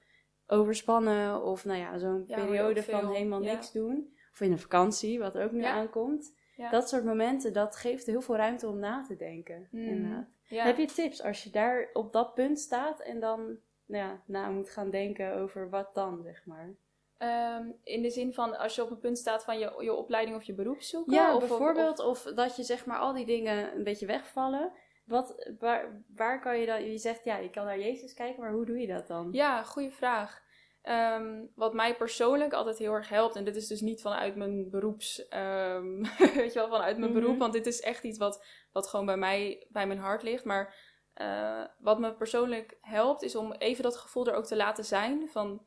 overspannen 0.48 1.44
of 1.44 1.66
nou 1.66 1.80
ja, 1.80 1.98
zo'n 1.98 2.24
Ja, 2.28 2.46
periode 2.46 2.84
van 2.84 3.00
veel, 3.00 3.12
helemaal 3.12 3.42
ja. 3.42 3.54
niks 3.54 3.72
doen. 3.72 4.16
Of 4.32 4.42
in 4.42 4.52
een 4.52 4.60
vakantie, 4.60 5.20
wat 5.20 5.38
ook 5.38 5.52
nu 5.52 5.62
Ja. 5.62 5.72
aankomt. 5.72 6.36
Dat 6.72 6.90
soort 6.90 7.04
momenten, 7.04 7.54
dat 7.54 7.76
geeft 7.76 8.06
heel 8.06 8.22
veel 8.22 8.36
ruimte 8.36 8.68
om 8.68 8.80
na 8.80 9.04
te 9.08 9.16
denken. 9.16 9.68
Mm. 9.72 10.28
Heb 10.44 10.78
je 10.78 10.86
tips 10.86 11.24
als 11.24 11.44
je 11.44 11.50
daar 11.50 11.90
op 11.94 12.14
dat 12.14 12.34
punt 12.34 12.60
staat 12.60 13.00
en 13.02 13.20
dan 13.20 13.58
nou 13.86 14.04
ja, 14.04 14.22
na 14.26 14.50
moet 14.50 14.70
gaan 14.70 14.90
denken 14.90 15.34
over 15.36 15.70
wat 15.70 15.96
dan, 15.96 16.22
zeg 16.24 16.46
maar? 16.46 16.76
Ehm, 17.18 17.72
in 17.84 18.02
de 18.02 18.10
zin 18.10 18.34
van 18.34 18.58
als 18.58 18.76
je 18.76 18.84
op 18.84 18.92
een 18.92 19.00
punt 19.00 19.18
staat 19.18 19.44
van 19.44 19.60
je, 19.60 19.74
je 19.80 19.94
opleiding 19.94 20.38
of 20.38 20.44
je 20.44 20.54
beroep 20.54 20.82
zoeken? 20.82 21.14
Ja, 21.14 21.34
of, 21.36 21.40
bijvoorbeeld, 21.40 22.00
of, 22.00 22.22
dat 22.24 22.56
je 22.56 22.64
zeg 22.64 22.86
maar 22.86 23.00
al 23.00 23.14
die 23.14 23.26
dingen 23.26 23.76
een 23.76 23.84
beetje 23.84 24.06
wegvallen. 24.06 24.72
Wat, 25.06 25.50
waar, 25.60 26.04
waar 26.16 26.42
kan 26.42 26.60
je 26.60 26.66
dan, 26.66 26.92
je 26.92 26.98
zegt 26.98 27.24
ja, 27.24 27.38
je 27.38 27.50
kan 27.50 27.66
naar 27.66 27.80
Jezus 27.80 28.14
kijken, 28.14 28.42
maar 28.42 28.52
hoe 28.52 28.66
doe 28.66 28.80
je 28.80 28.88
dat 28.88 29.08
dan? 29.08 29.30
Ja, 29.32 29.64
goede 29.64 29.92
vraag. 29.92 30.46
Ehm, 30.82 31.46
wat 31.56 31.74
mij 31.74 31.96
persoonlijk 31.96 32.54
altijd 32.54 32.78
heel 32.78 32.94
erg 32.94 33.10
helpt, 33.10 33.36
en 33.36 33.44
dit 33.44 33.56
is 33.56 33.68
dus 33.68 33.82
niet 33.82 34.02
vanuit 34.02 34.36
mijn 34.36 34.70
beroeps, 34.70 35.28
ehm, 35.28 36.02
weet 36.36 36.54
je 36.54 36.60
wel, 36.60 36.70
vanuit 36.70 36.98
mijn 36.98 37.12
Mhm. 37.12 37.20
beroep, 37.20 37.38
want 37.38 37.54
dit 37.54 37.66
is 37.66 37.82
echt 37.82 38.04
iets 38.04 38.18
wat, 38.18 38.46
wat 38.72 38.88
gewoon 38.88 39.06
bij 39.06 39.18
mij, 39.18 39.66
bij 39.70 39.88
mijn 39.88 40.00
hart 40.00 40.24
ligt. 40.24 40.44
Maar 40.44 40.76
eh, 41.14 41.64
wat 41.80 42.00
me 42.00 42.14
persoonlijk 42.14 42.78
helpt, 42.82 43.22
is 43.24 43.36
om 43.36 43.52
even 43.54 43.84
dat 43.84 43.98
gevoel 43.98 44.28
er 44.28 44.34
ook 44.36 44.46
te 44.46 44.56
laten 44.56 44.86
zijn 44.86 45.30
van, 45.30 45.66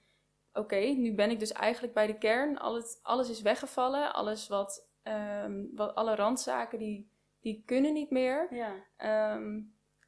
oké, 0.53 0.77
nu 0.77 1.15
ben 1.15 1.31
ik 1.31 1.39
dus 1.39 1.53
eigenlijk 1.53 1.95
bij 1.95 2.07
de 2.07 2.19
kern, 2.19 2.59
alles, 2.59 2.99
alles 3.03 3.31
is 3.31 3.43
weggevallen, 3.43 4.13
alles 4.13 4.49
wat, 4.49 4.89
ehm, 5.03 5.65
wat 5.75 5.95
alle 5.95 6.15
randzaken 6.15 6.79
die, 6.79 7.11
die 7.41 7.63
kunnen 7.67 7.93
niet 7.93 8.11
meer. 8.11 8.47
Ja, 8.51 8.75
Ehm, 8.97 9.61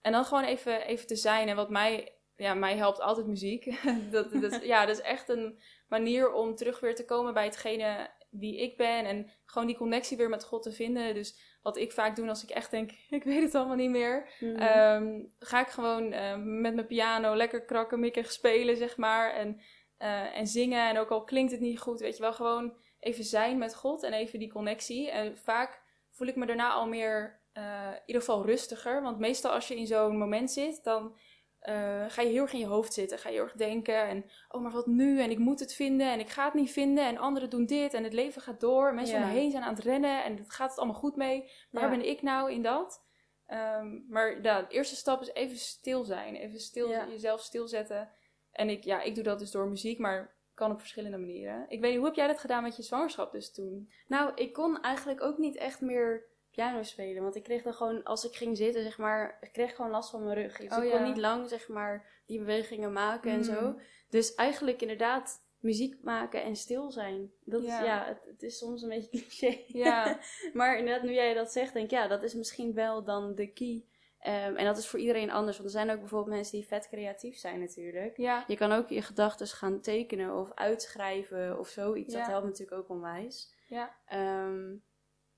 en 0.03 0.13
dan 0.13 0.25
gewoon 0.25 0.45
even, 0.45 0.87
even 0.87 1.07
te 1.07 1.17
zijn. 1.17 1.49
En 1.49 1.57
wat 1.57 1.71
mij, 1.71 2.15
ja, 2.37 2.55
mij 2.55 2.77
helpt 2.77 3.01
altijd 3.01 3.27
muziek. 3.27 3.83
dat, 4.11 4.33
dat, 4.33 4.65
ja, 4.65 4.87
dat 4.87 4.97
is 4.97 5.03
echt 5.03 5.29
een 5.29 5.59
manier 5.89 6.33
om 6.33 6.55
terug 6.55 6.81
weer 6.81 6.95
te 6.95 7.05
komen 7.05 7.35
bij 7.35 7.45
hetgene 7.45 8.11
wie 8.31 8.61
ik 8.61 8.77
ben. 8.77 9.05
En 9.05 9.31
gewoon 9.45 9.67
die 9.67 9.77
connectie 9.77 10.17
weer 10.17 10.29
met 10.29 10.45
God 10.45 10.63
te 10.63 10.73
vinden. 10.73 11.15
Dus 11.15 11.59
wat 11.63 11.77
ik 11.77 11.93
vaak 11.93 12.17
doe 12.17 12.29
als 12.29 12.43
ik 12.43 12.51
echt 12.51 12.71
denk, 12.71 12.91
ik 13.09 13.25
weet 13.25 13.43
het 13.43 13.55
allemaal 13.55 13.77
niet 13.77 13.91
meer. 13.91 14.29
Mhm. 14.41 14.57
Ehm, 14.57 15.25
ga 15.39 15.61
ik 15.61 15.69
gewoon 15.69 16.13
eh, 16.13 16.37
met 16.37 16.75
mijn 16.75 16.87
piano 16.87 17.37
lekker 17.37 17.65
krakken, 17.65 18.01
mikken, 18.01 18.25
spelen, 18.25 18.77
zeg 18.77 18.97
maar. 18.97 19.33
En, 19.33 19.61
eh, 20.03 20.37
en 20.37 20.47
zingen. 20.47 20.89
En 20.89 20.99
ook 20.99 21.11
al 21.11 21.25
klinkt 21.25 21.53
het 21.53 21.61
niet 21.61 21.79
goed, 21.79 22.01
weet 22.01 22.17
je 22.17 22.23
wel, 22.23 22.33
gewoon 22.33 22.75
even 23.01 23.25
zijn 23.25 23.59
met 23.59 23.75
God 23.75 24.03
en 24.03 24.13
even 24.13 24.39
die 24.39 24.53
connectie. 24.53 25.11
En 25.11 25.39
vaak 25.39 25.83
voel 26.11 26.27
ik 26.29 26.37
me 26.37 26.47
daarna 26.47 26.71
al 26.73 26.87
meer, 26.87 27.41
eh, 27.53 27.91
in 27.93 28.03
ieder 28.07 28.23
geval 28.23 28.45
rustiger. 28.47 29.03
Want 29.03 29.19
meestal 29.19 29.51
als 29.53 29.69
je 29.69 29.77
in 29.77 29.87
zo'n 29.87 30.17
moment 30.19 30.51
zit, 30.51 30.85
dan 30.85 31.17
eh, 31.61 32.05
ga 32.09 32.23
je 32.23 32.29
heel 32.29 32.43
erg 32.43 32.53
in 32.53 32.59
je 32.59 32.67
hoofd 32.67 32.93
zitten. 32.93 33.19
Ga 33.19 33.29
je 33.29 33.35
heel 33.35 33.45
erg 33.45 33.53
denken 33.57 34.03
en, 34.09 34.25
oh 34.49 34.63
maar 34.63 34.73
wat 34.73 34.87
nu? 34.87 35.21
En 35.21 35.31
ik 35.31 35.39
moet 35.39 35.61
het 35.61 35.75
vinden 35.75 36.07
en 36.13 36.21
ik 36.21 36.29
ga 36.29 36.45
het 36.45 36.55
niet 36.55 36.71
vinden. 36.73 37.07
En 37.07 37.19
anderen 37.19 37.51
doen 37.51 37.67
dit 37.67 37.95
en 37.95 38.05
het 38.05 38.13
leven 38.13 38.43
gaat 38.43 38.61
door. 38.61 38.95
Mensen 38.95 39.19
Ja. 39.19 39.23
om 39.25 39.29
me 39.33 39.39
heen 39.39 39.51
zijn 39.51 39.63
aan 39.63 39.75
het 39.75 39.85
rennen 39.85 40.25
en 40.25 40.37
het 40.37 40.51
gaat 40.53 40.71
het 40.71 40.79
allemaal 40.79 41.01
goed 41.01 41.17
mee. 41.17 41.51
Waar 41.71 41.83
Ja. 41.83 41.97
ben 41.97 42.09
ik 42.09 42.23
nou 42.23 42.53
in 42.53 42.63
dat? 42.63 43.05
Ehm, 43.47 44.01
maar 44.09 44.43
ja, 44.43 44.63
de 44.63 44.75
eerste 44.75 44.97
stap 44.97 45.21
is 45.21 45.33
even 45.33 45.57
stil 45.57 46.05
zijn. 46.05 46.35
Even 46.37 46.61
stil, 46.61 46.89
Ja. 46.89 47.07
jezelf 47.09 47.41
stilzetten. 47.41 48.11
En 48.53 48.69
ik, 48.69 48.85
ja, 48.85 49.03
ik 49.03 49.15
doe 49.15 49.25
dat 49.25 49.39
dus 49.39 49.51
door 49.51 49.69
muziek, 49.69 49.99
maar 49.99 50.35
kan 50.55 50.71
op 50.73 50.79
verschillende 50.81 51.19
manieren. 51.19 51.65
Ik 51.69 51.81
weet 51.81 51.89
niet, 51.91 51.99
hoe 51.99 52.07
heb 52.07 52.17
jij 52.17 52.27
dat 52.27 52.39
gedaan 52.39 52.63
met 52.63 52.77
je 52.77 52.83
zwangerschap 52.83 53.33
dus 53.33 53.53
toen? 53.53 53.91
Nou, 54.07 54.33
ik 54.35 54.53
kon 54.53 54.81
eigenlijk 54.81 55.23
ook 55.23 55.39
niet 55.39 55.57
echt 55.57 55.81
meer 55.81 56.25
piano 56.51 56.83
spelen. 56.83 57.23
Want 57.23 57.37
ik 57.37 57.43
kreeg 57.43 57.63
dan 57.63 57.75
gewoon, 57.75 58.03
als 58.03 58.25
ik 58.25 58.35
ging 58.37 58.57
zitten, 58.57 58.83
zeg 58.83 58.99
maar, 58.99 59.39
ik 59.41 59.53
kreeg 59.53 59.75
gewoon 59.75 59.91
last 59.91 60.11
van 60.11 60.25
mijn 60.25 60.35
rug. 60.37 60.57
Dus 60.57 60.77
Oh, 60.77 60.85
ik 60.85 60.91
ja. 60.91 60.97
kon 60.97 61.07
niet 61.09 61.17
lang, 61.17 61.49
zeg 61.49 61.69
maar, 61.69 62.23
die 62.27 62.39
bewegingen 62.39 62.93
maken 62.93 63.31
en 63.31 63.37
Mm. 63.37 63.43
zo. 63.45 63.79
Dus 64.09 64.35
eigenlijk 64.35 64.81
inderdaad 64.81 65.45
muziek 65.59 66.03
maken 66.03 66.43
en 66.43 66.57
stil 66.57 66.91
zijn. 66.91 67.33
Dat 67.45 67.63
Ja. 67.63 67.79
is, 67.81 67.87
ja, 67.87 68.05
het, 68.07 68.25
het 68.27 68.43
is 68.43 68.59
soms 68.59 68.83
een 68.83 68.89
beetje 68.89 69.09
cliché. 69.21 69.63
Ja, 69.67 70.19
maar 70.53 70.79
inderdaad, 70.79 71.03
nu 71.03 71.13
jij 71.13 71.35
dat 71.35 71.53
zegt, 71.53 71.73
denk 71.73 71.85
ik, 71.85 71.91
ja, 71.91 72.09
dat 72.09 72.23
is 72.23 72.35
misschien 72.35 72.75
wel 72.75 73.05
dan 73.05 73.35
de 73.35 73.53
key. 73.53 73.85
Ehm, 74.23 74.57
en 74.57 74.65
dat 74.65 74.79
is 74.79 74.87
voor 74.89 74.99
iedereen 74.99 75.31
anders. 75.31 75.57
Want 75.57 75.69
er 75.69 75.75
zijn 75.79 75.91
ook 75.91 75.99
bijvoorbeeld 75.99 76.35
mensen 76.35 76.59
die 76.59 76.67
vet 76.67 76.89
creatief 76.89 77.37
zijn 77.37 77.61
natuurlijk. 77.61 78.17
ja, 78.17 78.45
Je 78.47 78.57
kan 78.57 78.73
ook 78.73 78.89
je 78.89 79.03
gedachten 79.03 79.47
gaan 79.47 79.81
tekenen 79.81 80.37
of 80.37 80.51
uitschrijven 80.55 81.59
of 81.59 81.69
zoiets. 81.69 82.13
Ja. 82.13 82.19
Dat 82.19 82.29
helpt 82.29 82.47
natuurlijk 82.47 82.79
ook 82.79 82.89
onwijs. 82.89 83.55
ja. 83.67 83.95
Ehm, 84.07 84.75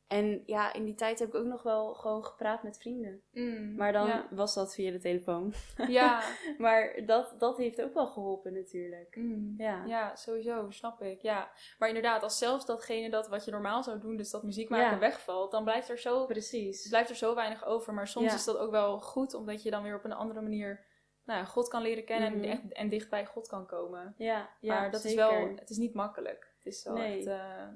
en 0.06 0.42
ja, 0.46 0.72
in 0.72 0.84
die 0.84 0.94
tijd 0.94 1.18
heb 1.18 1.28
ik 1.28 1.34
ook 1.34 1.44
nog 1.46 1.62
wel 1.62 1.94
gewoon 1.94 2.24
gepraat 2.24 2.62
met 2.62 2.78
vrienden. 2.78 3.22
Mm, 3.32 3.74
Maar 3.74 3.92
dan 3.92 4.06
Ja, 4.06 4.26
was 4.30 4.54
dat 4.54 4.74
via 4.74 4.90
de 4.90 4.98
telefoon. 4.98 5.52
ja. 5.88 6.22
Maar 6.58 7.02
dat, 7.06 7.34
dat 7.38 7.56
heeft 7.56 7.82
ook 7.82 7.94
wel 7.94 8.06
geholpen 8.06 8.52
natuurlijk. 8.52 9.16
Mm. 9.16 9.54
Ja. 9.56 9.84
Ja, 9.84 10.16
sowieso, 10.16 10.70
snap 10.70 11.02
ik. 11.02 11.22
Ja. 11.22 11.50
Maar 11.78 11.88
inderdaad, 11.88 12.22
als 12.22 12.38
zelfs 12.38 12.66
datgene 12.66 13.10
dat 13.10 13.28
wat 13.28 13.44
je 13.44 13.50
normaal 13.50 13.82
zou 13.82 14.00
doen, 14.00 14.16
dus 14.16 14.30
dat 14.30 14.42
muziek 14.42 14.68
maken, 14.68 14.90
Ja. 14.92 14.98
wegvalt, 14.98 15.50
dan 15.50 15.64
blijft 15.64 15.88
er, 15.88 15.98
zo, 15.98 16.26
Precies. 16.26 16.88
blijft 16.88 17.10
er 17.10 17.16
zo 17.16 17.34
weinig 17.34 17.64
over. 17.66 17.94
Maar 17.94 18.08
soms 18.08 18.26
Ja. 18.30 18.34
is 18.34 18.44
dat 18.44 18.58
ook 18.58 18.70
wel 18.70 19.00
goed, 19.00 19.34
omdat 19.34 19.62
je 19.62 19.70
dan 19.70 19.82
weer 19.82 19.96
op 19.96 20.04
een 20.04 20.12
andere 20.12 20.40
manier 20.40 20.92
nou, 21.24 21.46
God 21.46 21.68
kan 21.68 21.82
leren 21.82 22.04
kennen 22.04 22.32
Mhm. 22.32 22.42
en, 22.44 22.50
echt, 22.50 22.72
en 22.72 22.88
dicht 22.88 23.10
bij 23.10 23.26
God 23.26 23.48
kan 23.48 23.66
komen. 23.66 24.14
Ja, 24.16 24.48
ja 24.60 24.74
maar 24.80 24.90
dat 24.90 25.00
zeker. 25.00 25.30
is 25.32 25.38
wel, 25.38 25.48
het 25.56 25.70
is 25.70 25.76
niet 25.76 25.94
makkelijk. 25.94 26.52
Het 26.56 26.66
is 26.74 26.84
wel 26.84 26.94
Nee. 26.94 27.16
echt, 27.18 27.26
eh, 27.26 27.66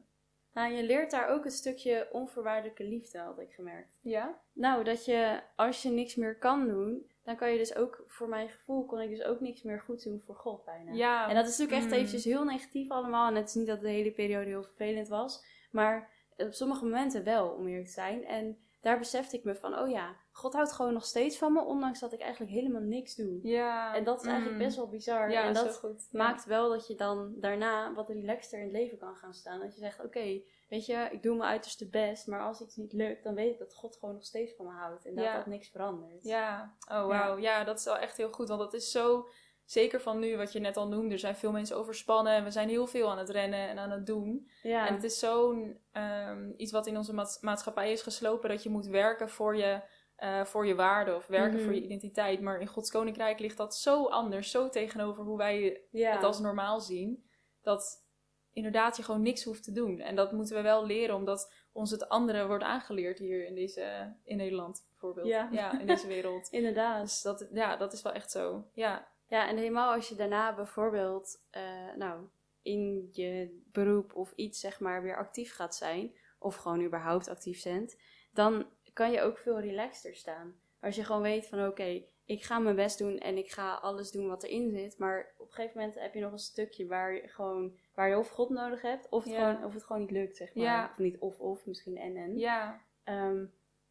Nou, 0.58 0.72
je 0.72 0.82
leert 0.82 1.10
daar 1.10 1.28
ook 1.28 1.44
een 1.44 1.50
stukje 1.50 2.08
onvoorwaardelijke 2.12 2.84
liefde, 2.84 3.18
had 3.18 3.38
ik 3.38 3.52
gemerkt. 3.52 3.88
ja? 4.00 4.40
Nou, 4.52 4.84
dat 4.84 5.04
je 5.04 5.40
als 5.56 5.82
je 5.82 5.88
niks 5.90 6.14
meer 6.14 6.38
kan 6.38 6.68
doen, 6.68 7.10
dan 7.24 7.36
kan 7.36 7.50
je 7.52 7.58
dus 7.58 7.74
ook, 7.76 8.04
voor 8.06 8.28
mijn 8.28 8.48
gevoel, 8.48 8.86
kon 8.86 9.00
ik 9.00 9.10
dus 9.10 9.22
ook 9.22 9.40
niks 9.40 9.62
meer 9.62 9.80
goed 9.80 10.04
doen 10.04 10.22
voor 10.26 10.34
God 10.34 10.64
bijna. 10.64 10.92
Ja. 10.92 11.28
En 11.28 11.34
dat 11.34 11.44
is 11.48 11.58
natuurlijk 11.58 11.78
echt 11.78 11.86
Mm. 11.86 11.98
eventjes 11.98 12.24
heel 12.24 12.44
negatief 12.44 12.90
allemaal. 12.90 13.28
En 13.28 13.34
het 13.34 13.48
is 13.48 13.54
niet 13.54 13.66
dat 13.66 13.80
de 13.80 13.88
hele 13.88 14.10
periode 14.12 14.46
heel 14.46 14.62
vervelend 14.62 15.08
was. 15.08 15.44
Maar 15.70 16.10
op 16.36 16.52
sommige 16.52 16.84
momenten 16.84 17.24
wel, 17.24 17.48
om 17.48 17.66
eerlijk 17.66 17.86
te 17.86 17.92
zijn. 17.92 18.24
En 18.24 18.58
daar 18.80 18.98
besefte 18.98 19.36
ik 19.36 19.44
me 19.44 19.54
van, 19.54 19.78
oh 19.78 19.90
ja, 19.90 20.16
God 20.38 20.52
houdt 20.52 20.72
gewoon 20.72 20.92
nog 20.92 21.04
steeds 21.04 21.38
van 21.38 21.52
me, 21.52 21.60
ondanks 21.64 22.00
dat 22.00 22.12
ik 22.12 22.20
eigenlijk 22.20 22.52
helemaal 22.52 22.80
niks 22.80 23.14
doe. 23.14 23.38
Ja. 23.42 23.94
En 23.94 24.04
dat 24.04 24.20
is 24.20 24.26
eigenlijk 24.26 24.58
Mm. 24.58 24.64
best 24.64 24.76
wel 24.76 24.88
bizar. 24.88 25.30
Ja, 25.30 25.42
en 25.42 25.54
dat 25.54 25.74
zo 25.74 25.88
goed. 25.88 26.08
Maakt 26.12 26.44
wel 26.44 26.68
dat 26.68 26.86
je 26.86 26.94
dan 26.94 27.32
daarna 27.36 27.94
wat 27.94 28.08
relaxter 28.08 28.58
in 28.58 28.64
het 28.64 28.72
leven 28.74 28.98
kan 28.98 29.16
gaan 29.16 29.34
staan. 29.34 29.60
Dat 29.60 29.74
je 29.74 29.80
zegt, 29.80 30.04
oké, 30.04 30.40
weet 30.68 30.86
je, 30.86 31.08
ik 31.12 31.22
doe 31.22 31.36
mijn 31.36 31.50
uiterste 31.50 31.88
best, 31.88 32.26
maar 32.26 32.40
als 32.40 32.60
iets 32.60 32.76
niet 32.76 32.92
lukt, 32.92 33.24
dan 33.24 33.34
weet 33.34 33.52
ik 33.52 33.58
dat 33.58 33.74
God 33.74 33.96
gewoon 33.96 34.14
nog 34.14 34.24
steeds 34.24 34.54
van 34.56 34.66
me 34.66 34.72
houdt. 34.72 35.06
En 35.06 35.14
dat 35.14 35.24
Ja. 35.24 35.36
dat 35.36 35.46
niks 35.46 35.68
verandert. 35.68 36.24
Ja, 36.24 36.74
oh 36.90 37.06
wauw. 37.06 37.38
Ja. 37.38 37.64
dat 37.64 37.78
is 37.78 37.84
wel 37.84 37.98
echt 37.98 38.16
heel 38.16 38.32
goed. 38.32 38.48
Want 38.48 38.60
dat 38.60 38.74
is 38.74 38.90
zo, 38.90 39.28
zeker 39.64 40.00
van 40.00 40.18
nu, 40.18 40.36
wat 40.36 40.52
je 40.52 40.60
net 40.60 40.76
al 40.76 40.88
noemde, 40.88 41.12
er 41.12 41.18
zijn 41.18 41.36
veel 41.36 41.52
mensen 41.52 41.76
overspannen. 41.76 42.32
En 42.32 42.44
we 42.44 42.50
zijn 42.50 42.68
heel 42.68 42.86
veel 42.86 43.10
aan 43.10 43.18
het 43.18 43.28
rennen 43.30 43.68
en 43.68 43.78
aan 43.78 43.90
het 43.90 44.06
doen. 44.06 44.50
Ja. 44.62 44.86
En 44.86 44.94
het 44.94 45.04
is 45.04 45.18
zo'n 45.18 45.80
ehm, 45.92 46.52
iets 46.56 46.72
wat 46.72 46.86
in 46.86 46.96
onze 46.96 47.14
maats- 47.14 47.40
maatschappij 47.40 47.92
is 47.92 48.02
geslopen, 48.02 48.48
dat 48.48 48.62
je 48.62 48.70
moet 48.70 48.86
werken 48.86 49.28
voor 49.28 49.56
je, 49.56 49.80
eh, 50.18 50.44
voor 50.44 50.66
je 50.66 50.74
waarde 50.74 51.14
of 51.14 51.26
werken 51.26 51.54
Mhm. 51.56 51.64
voor 51.64 51.74
je 51.74 51.82
identiteit. 51.82 52.40
Maar 52.40 52.60
in 52.60 52.66
Gods 52.66 52.90
Koninkrijk 52.90 53.38
ligt 53.38 53.56
dat 53.56 53.76
zo 53.76 54.04
anders, 54.06 54.50
zo 54.50 54.68
tegenover 54.68 55.24
hoe 55.24 55.36
wij 55.38 55.82
ja. 55.90 56.12
het 56.12 56.24
als 56.24 56.40
normaal 56.40 56.80
zien. 56.80 57.24
Dat 57.62 58.06
inderdaad 58.52 58.96
je 58.96 59.02
gewoon 59.02 59.22
niks 59.22 59.44
hoeft 59.44 59.64
te 59.64 59.72
doen. 59.72 60.00
En 60.00 60.14
dat 60.16 60.32
moeten 60.32 60.56
we 60.56 60.62
wel 60.62 60.86
leren, 60.86 61.14
omdat 61.14 61.52
ons 61.72 61.90
het 61.90 62.08
andere 62.08 62.46
wordt 62.46 62.64
aangeleerd 62.64 63.18
hier 63.18 63.46
in, 63.46 63.54
deze, 63.54 64.16
in 64.24 64.36
Nederland 64.36 64.86
bijvoorbeeld. 64.90 65.28
Ja. 65.28 65.80
in 65.80 65.86
deze 65.86 66.06
wereld. 66.06 66.48
Inderdaad. 66.60 67.02
Dus 67.02 67.22
dat, 67.22 67.48
ja, 67.52 67.76
dat 67.76 67.92
is 67.92 68.02
wel 68.02 68.12
echt 68.12 68.30
zo. 68.30 68.68
Ja, 68.72 69.08
Ja, 69.26 69.48
en 69.48 69.56
helemaal 69.56 69.92
als 69.94 70.08
je 70.08 70.14
daarna 70.14 70.54
bijvoorbeeld, 70.54 71.44
eh, 71.50 71.62
nou, 71.96 72.26
in 72.62 73.08
je 73.12 73.62
beroep 73.72 74.14
of 74.14 74.32
iets 74.32 74.60
zeg 74.60 74.80
maar 74.80 75.02
weer 75.02 75.16
actief 75.16 75.54
gaat 75.54 75.74
zijn, 75.76 76.16
of 76.38 76.56
gewoon 76.56 76.82
überhaupt 76.84 77.28
actief 77.28 77.62
bent, 77.62 77.96
dan 78.32 78.66
kan 78.98 79.10
je 79.10 79.20
ook 79.20 79.38
veel 79.38 79.60
relaxter 79.60 80.14
staan. 80.14 80.54
Als 80.80 80.96
je 80.96 81.04
gewoon 81.04 81.22
weet 81.22 81.46
van 81.46 81.66
oké, 81.66 82.02
ik 82.24 82.42
ga 82.44 82.58
mijn 82.58 82.76
best 82.76 82.98
doen 82.98 83.18
en 83.18 83.36
ik 83.36 83.50
ga 83.50 83.74
alles 83.74 84.10
doen 84.10 84.28
wat 84.28 84.42
erin 84.42 84.70
zit, 84.70 84.98
maar 84.98 85.34
op 85.38 85.46
een 85.46 85.52
gegeven 85.52 85.78
moment 85.78 85.98
heb 85.98 86.14
je 86.14 86.20
nog 86.20 86.32
een 86.32 86.38
stukje 86.38 86.86
waar 86.86 87.14
je 87.14 87.28
gewoon, 87.28 87.78
waar 87.94 88.08
je 88.08 88.18
of 88.18 88.28
God 88.28 88.48
nodig 88.50 88.82
hebt, 88.82 89.08
of 89.08 89.24
het, 89.24 89.32
Ja. 89.32 89.52
gewoon, 89.52 89.64
of 89.66 89.74
het 89.74 89.84
gewoon 89.84 90.02
niet 90.02 90.10
lukt, 90.10 90.36
zeg 90.36 90.54
maar. 90.54 90.64
Ja. 90.64 90.88
Of 90.90 90.98
niet 90.98 91.18
of 91.18 91.38
of, 91.40 91.66
misschien 91.66 91.96
en 91.96 92.16
en. 92.16 92.38
ja, 92.38 92.80
Ehm, 93.04 93.44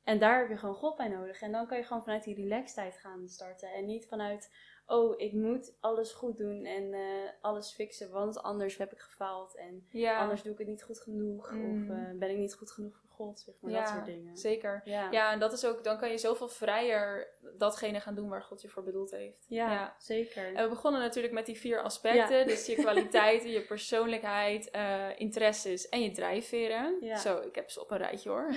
en 0.03 0.19
daar 0.19 0.39
heb 0.39 0.49
je 0.49 0.57
gewoon 0.57 0.75
God 0.75 0.95
bij 0.95 1.07
nodig. 1.07 1.41
En 1.41 1.51
dan 1.51 1.67
kan 1.67 1.77
je 1.77 1.83
gewoon 1.83 2.03
vanuit 2.03 2.23
die 2.23 2.35
relaxedheid 2.35 2.97
gaan 2.97 3.29
starten. 3.29 3.73
En 3.73 3.85
niet 3.85 4.07
vanuit, 4.07 4.51
oh, 4.85 5.19
ik 5.19 5.33
moet 5.33 5.77
alles 5.79 6.11
goed 6.11 6.37
doen 6.37 6.65
en 6.65 6.93
eh, 6.93 7.29
alles 7.41 7.71
fixen, 7.73 8.11
want 8.11 8.41
anders 8.41 8.77
heb 8.77 8.91
ik 8.91 8.99
gefaald. 8.99 9.55
En 9.55 9.87
ja. 9.89 10.19
anders 10.19 10.41
doe 10.43 10.51
ik 10.51 10.57
het 10.57 10.67
niet 10.67 10.83
goed 10.83 10.99
genoeg. 10.99 11.51
Mm. 11.51 11.71
Of 11.71 11.95
eh, 11.97 12.17
ben 12.17 12.29
ik 12.29 12.37
niet 12.37 12.53
goed 12.53 12.71
genoeg 12.71 13.05
God, 13.17 13.39
zeg 13.39 13.55
maar, 13.61 13.71
ja, 13.71 13.79
dat 13.79 13.89
soort 13.89 14.05
dingen. 14.05 14.37
Zeker. 14.37 14.81
Ja, 14.83 15.11
Ja, 15.11 15.31
en 15.31 15.39
dat 15.39 15.53
is 15.53 15.65
ook, 15.65 15.83
dan 15.83 15.97
kan 15.97 16.09
je 16.09 16.17
zoveel 16.17 16.49
vrijer 16.49 17.27
datgene 17.57 17.99
gaan 17.99 18.15
doen 18.15 18.29
waar 18.29 18.43
God 18.43 18.61
je 18.61 18.69
voor 18.69 18.83
bedoeld 18.83 19.11
heeft. 19.11 19.45
ja, 19.47 19.95
zeker. 19.97 20.55
En 20.55 20.63
we 20.63 20.69
begonnen 20.69 21.01
natuurlijk 21.01 21.33
met 21.33 21.45
die 21.45 21.57
vier 21.57 21.81
aspecten. 21.81 22.37
Ja. 22.37 22.45
Dus 22.45 22.65
je 22.65 22.75
kwaliteiten, 22.75 23.49
je 23.49 23.61
persoonlijkheid, 23.61 24.69
eh, 24.69 25.19
interesses 25.19 25.89
en 25.89 26.01
je 26.01 26.11
drijfveren. 26.11 26.97
Ja. 27.01 27.15
Zo, 27.15 27.41
ik 27.41 27.55
heb 27.55 27.69
ze 27.69 27.81
op 27.81 27.91
een 27.91 27.97
rijtje 27.97 28.29
hoor. 28.29 28.47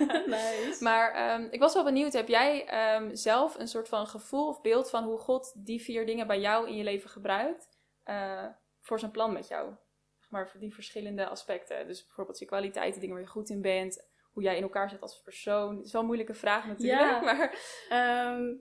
nice. 0.26 0.76
maar 0.80 1.12
ehm, 1.12 1.46
ik 1.50 1.60
was 1.60 1.74
wel 1.74 1.84
benieuwd, 1.84 2.12
heb 2.12 2.28
jij 2.28 2.66
ehm, 2.66 3.14
zelf 3.14 3.58
een 3.58 3.68
soort 3.68 3.88
van 3.88 4.06
gevoel 4.06 4.48
of 4.48 4.60
beeld 4.60 4.90
van 4.90 5.04
hoe 5.04 5.18
God 5.18 5.52
die 5.64 5.82
vier 5.82 6.06
dingen 6.06 6.26
bij 6.26 6.40
jou 6.40 6.68
in 6.68 6.76
je 6.76 6.84
leven 6.84 7.10
gebruikt 7.10 7.68
eh, 8.02 8.46
voor 8.80 8.98
zijn 8.98 9.10
plan 9.10 9.32
met 9.32 9.48
jou? 9.48 9.74
Maar 10.34 10.48
voor 10.48 10.60
die 10.60 10.74
verschillende 10.74 11.26
aspecten. 11.26 11.86
Dus 11.86 12.04
bijvoorbeeld 12.04 12.38
je 12.38 12.44
kwaliteiten, 12.46 13.00
dingen 13.00 13.14
waar 13.14 13.24
je 13.24 13.30
goed 13.30 13.48
in 13.48 13.62
bent, 13.62 14.08
hoe 14.32 14.42
jij 14.42 14.56
in 14.56 14.62
elkaar 14.62 14.90
zit 14.90 15.00
als 15.00 15.22
persoon. 15.22 15.76
Het 15.76 15.86
is 15.86 15.92
wel 15.92 16.00
een 16.00 16.06
moeilijke 16.06 16.34
vraag 16.34 16.66
natuurlijk, 16.66 17.00
Ja. 17.00 17.20
maar 17.20 17.58
Ehm, 17.88 18.52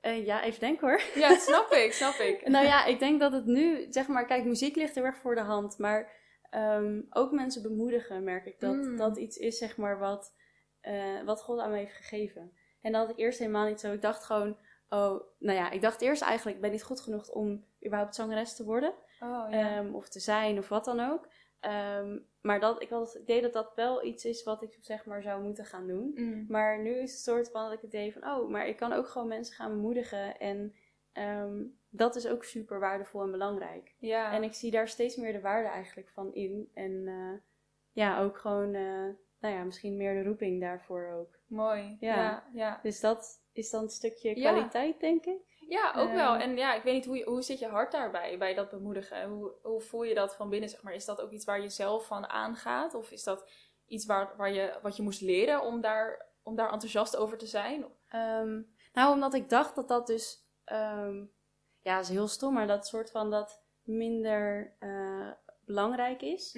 eh, 0.00 0.26
ja, 0.26 0.42
even 0.42 0.60
denken 0.60 0.88
hoor. 0.88 1.00
ja, 1.14 1.34
snap 1.38 1.72
ik, 1.72 1.92
snap 1.92 2.14
ik. 2.14 2.46
Nou 2.48 2.66
ja, 2.66 2.84
ik 2.84 2.98
denk 2.98 3.20
dat 3.20 3.32
het 3.32 3.46
nu, 3.46 3.86
zeg 3.90 4.06
maar, 4.08 4.26
kijk, 4.26 4.44
muziek 4.44 4.76
ligt 4.76 4.94
heel 4.94 5.04
erg 5.04 5.16
voor 5.16 5.34
de 5.34 5.40
hand. 5.40 5.78
Maar 5.78 6.16
ehm, 6.50 7.00
ook 7.10 7.32
mensen 7.32 7.62
bemoedigen, 7.62 8.24
merk 8.24 8.46
ik. 8.46 8.60
Dat 8.60 8.74
Mm. 8.74 8.96
dat 8.96 9.16
iets 9.18 9.36
is, 9.36 9.58
zeg 9.58 9.76
maar, 9.76 9.98
wat, 9.98 10.34
eh, 10.80 11.22
wat 11.24 11.42
God 11.42 11.58
aan 11.60 11.70
me 11.70 11.76
heeft 11.76 11.96
gegeven. 11.96 12.52
En 12.82 12.92
dat 12.92 13.00
had 13.00 13.10
ik 13.10 13.18
eerst 13.18 13.38
helemaal 13.38 13.66
niet 13.68 13.80
zo. 13.80 13.92
Ik 13.92 14.02
dacht 14.02 14.24
gewoon, 14.24 14.58
oh, 14.88 15.20
nou 15.38 15.58
ja, 15.58 15.70
ik 15.70 15.80
dacht 15.82 16.00
eerst 16.00 16.22
eigenlijk, 16.22 16.56
ik 16.56 16.62
ben 16.62 16.70
niet 16.70 16.82
goed 16.82 17.00
genoeg 17.00 17.28
om 17.30 17.64
überhaupt 17.86 18.14
zangeres 18.14 18.56
te 18.56 18.64
worden. 18.64 18.94
Oh 19.20 19.46
ja. 19.50 19.76
ehm, 19.76 19.94
of 19.94 20.08
te 20.08 20.20
zijn, 20.20 20.58
of 20.58 20.68
wat 20.68 20.84
dan 20.84 21.00
ook. 21.00 21.28
Ehm, 21.60 22.18
maar 22.40 22.60
dat, 22.60 22.82
ik 22.82 22.88
had 22.88 23.12
het 23.12 23.22
idee 23.22 23.42
dat 23.42 23.52
dat 23.52 23.72
wel 23.74 24.04
iets 24.04 24.24
is 24.24 24.42
wat 24.42 24.62
ik, 24.62 24.78
zeg 24.80 25.04
maar, 25.04 25.22
zou 25.22 25.42
moeten 25.42 25.64
gaan 25.64 25.86
doen. 25.86 26.12
Mm. 26.14 26.44
Maar 26.48 26.78
nu 26.82 26.94
is 26.94 27.12
het 27.12 27.20
soort 27.20 27.50
van 27.50 27.62
dat 27.64 27.72
ik 27.72 27.80
het 27.80 27.92
idee 27.92 28.12
van, 28.12 28.24
oh, 28.30 28.50
maar 28.50 28.66
ik 28.68 28.76
kan 28.76 28.92
ook 28.92 29.08
gewoon 29.08 29.28
mensen 29.28 29.54
gaan 29.54 29.70
bemoedigen. 29.74 30.38
En 30.38 30.74
ehm, 31.12 31.64
dat 31.90 32.16
is 32.16 32.26
ook 32.26 32.44
super 32.44 32.80
waardevol 32.80 33.22
en 33.22 33.30
belangrijk. 33.30 33.94
Ja. 33.98 34.32
En 34.32 34.42
ik 34.42 34.54
zie 34.54 34.70
daar 34.70 34.88
steeds 34.88 35.16
meer 35.16 35.32
de 35.32 35.40
waarde 35.40 35.68
eigenlijk 35.68 36.08
van 36.08 36.34
in. 36.34 36.70
En 36.74 37.02
eh, 37.06 37.40
ja, 37.92 38.20
ook 38.22 38.38
gewoon, 38.38 38.74
eh, 38.74 39.08
nou 39.40 39.54
ja, 39.54 39.64
misschien 39.64 39.96
meer 39.96 40.14
de 40.14 40.28
roeping 40.28 40.60
daarvoor 40.60 41.08
ook. 41.18 41.38
Mooi. 41.46 41.96
Ja. 42.00 42.16
Ja, 42.16 42.48
ja. 42.52 42.80
Dus 42.82 43.00
dat 43.00 43.42
is 43.52 43.70
dan 43.70 43.82
een 43.82 43.88
stukje 43.90 44.36
Ja. 44.36 44.50
kwaliteit, 44.52 45.00
denk 45.00 45.24
ik. 45.24 45.47
Ja, 45.68 45.92
ook 45.96 46.12
wel. 46.12 46.36
En 46.36 46.56
ja, 46.56 46.74
ik 46.74 46.82
weet 46.82 46.94
niet, 46.94 47.06
hoe, 47.06 47.22
hoe 47.24 47.42
zit 47.42 47.58
je 47.58 47.66
hart 47.66 47.92
daarbij, 47.92 48.38
bij 48.38 48.54
dat 48.54 48.70
bemoedigen? 48.70 49.28
Hoe, 49.28 49.52
hoe 49.62 49.80
voel 49.80 50.02
je 50.02 50.14
dat 50.14 50.36
van 50.36 50.48
binnen, 50.48 50.68
zeg 50.68 50.82
maar? 50.82 50.94
Is 50.94 51.04
dat 51.04 51.20
ook 51.20 51.30
iets 51.30 51.44
waar 51.44 51.60
je 51.60 51.68
zelf 51.68 52.06
van 52.06 52.28
aangaat? 52.28 52.94
Of 52.94 53.10
is 53.10 53.22
dat 53.22 53.50
iets 53.86 54.06
waar, 54.06 54.36
waar 54.36 54.52
je, 54.52 54.78
wat 54.82 54.96
je 54.96 55.02
moest 55.02 55.20
leren 55.20 55.62
om 55.62 55.80
daar, 55.80 56.26
om 56.42 56.56
daar 56.56 56.72
enthousiast 56.72 57.16
over 57.16 57.38
te 57.38 57.46
zijn? 57.46 57.86
Ehm, 58.08 58.60
nou, 58.92 59.12
omdat 59.14 59.34
ik 59.34 59.48
dacht 59.48 59.74
dat 59.74 59.88
dat 59.88 60.06
dus, 60.06 60.46
ehm, 60.64 61.16
ja, 61.80 61.94
dat 61.94 62.04
is 62.04 62.08
heel 62.08 62.28
stom, 62.28 62.54
maar 62.54 62.66
dat 62.66 62.86
soort 62.86 63.10
van 63.10 63.30
dat 63.30 63.62
minder 63.82 64.74
eh, 64.78 65.30
belangrijk 65.64 66.22
is. 66.22 66.52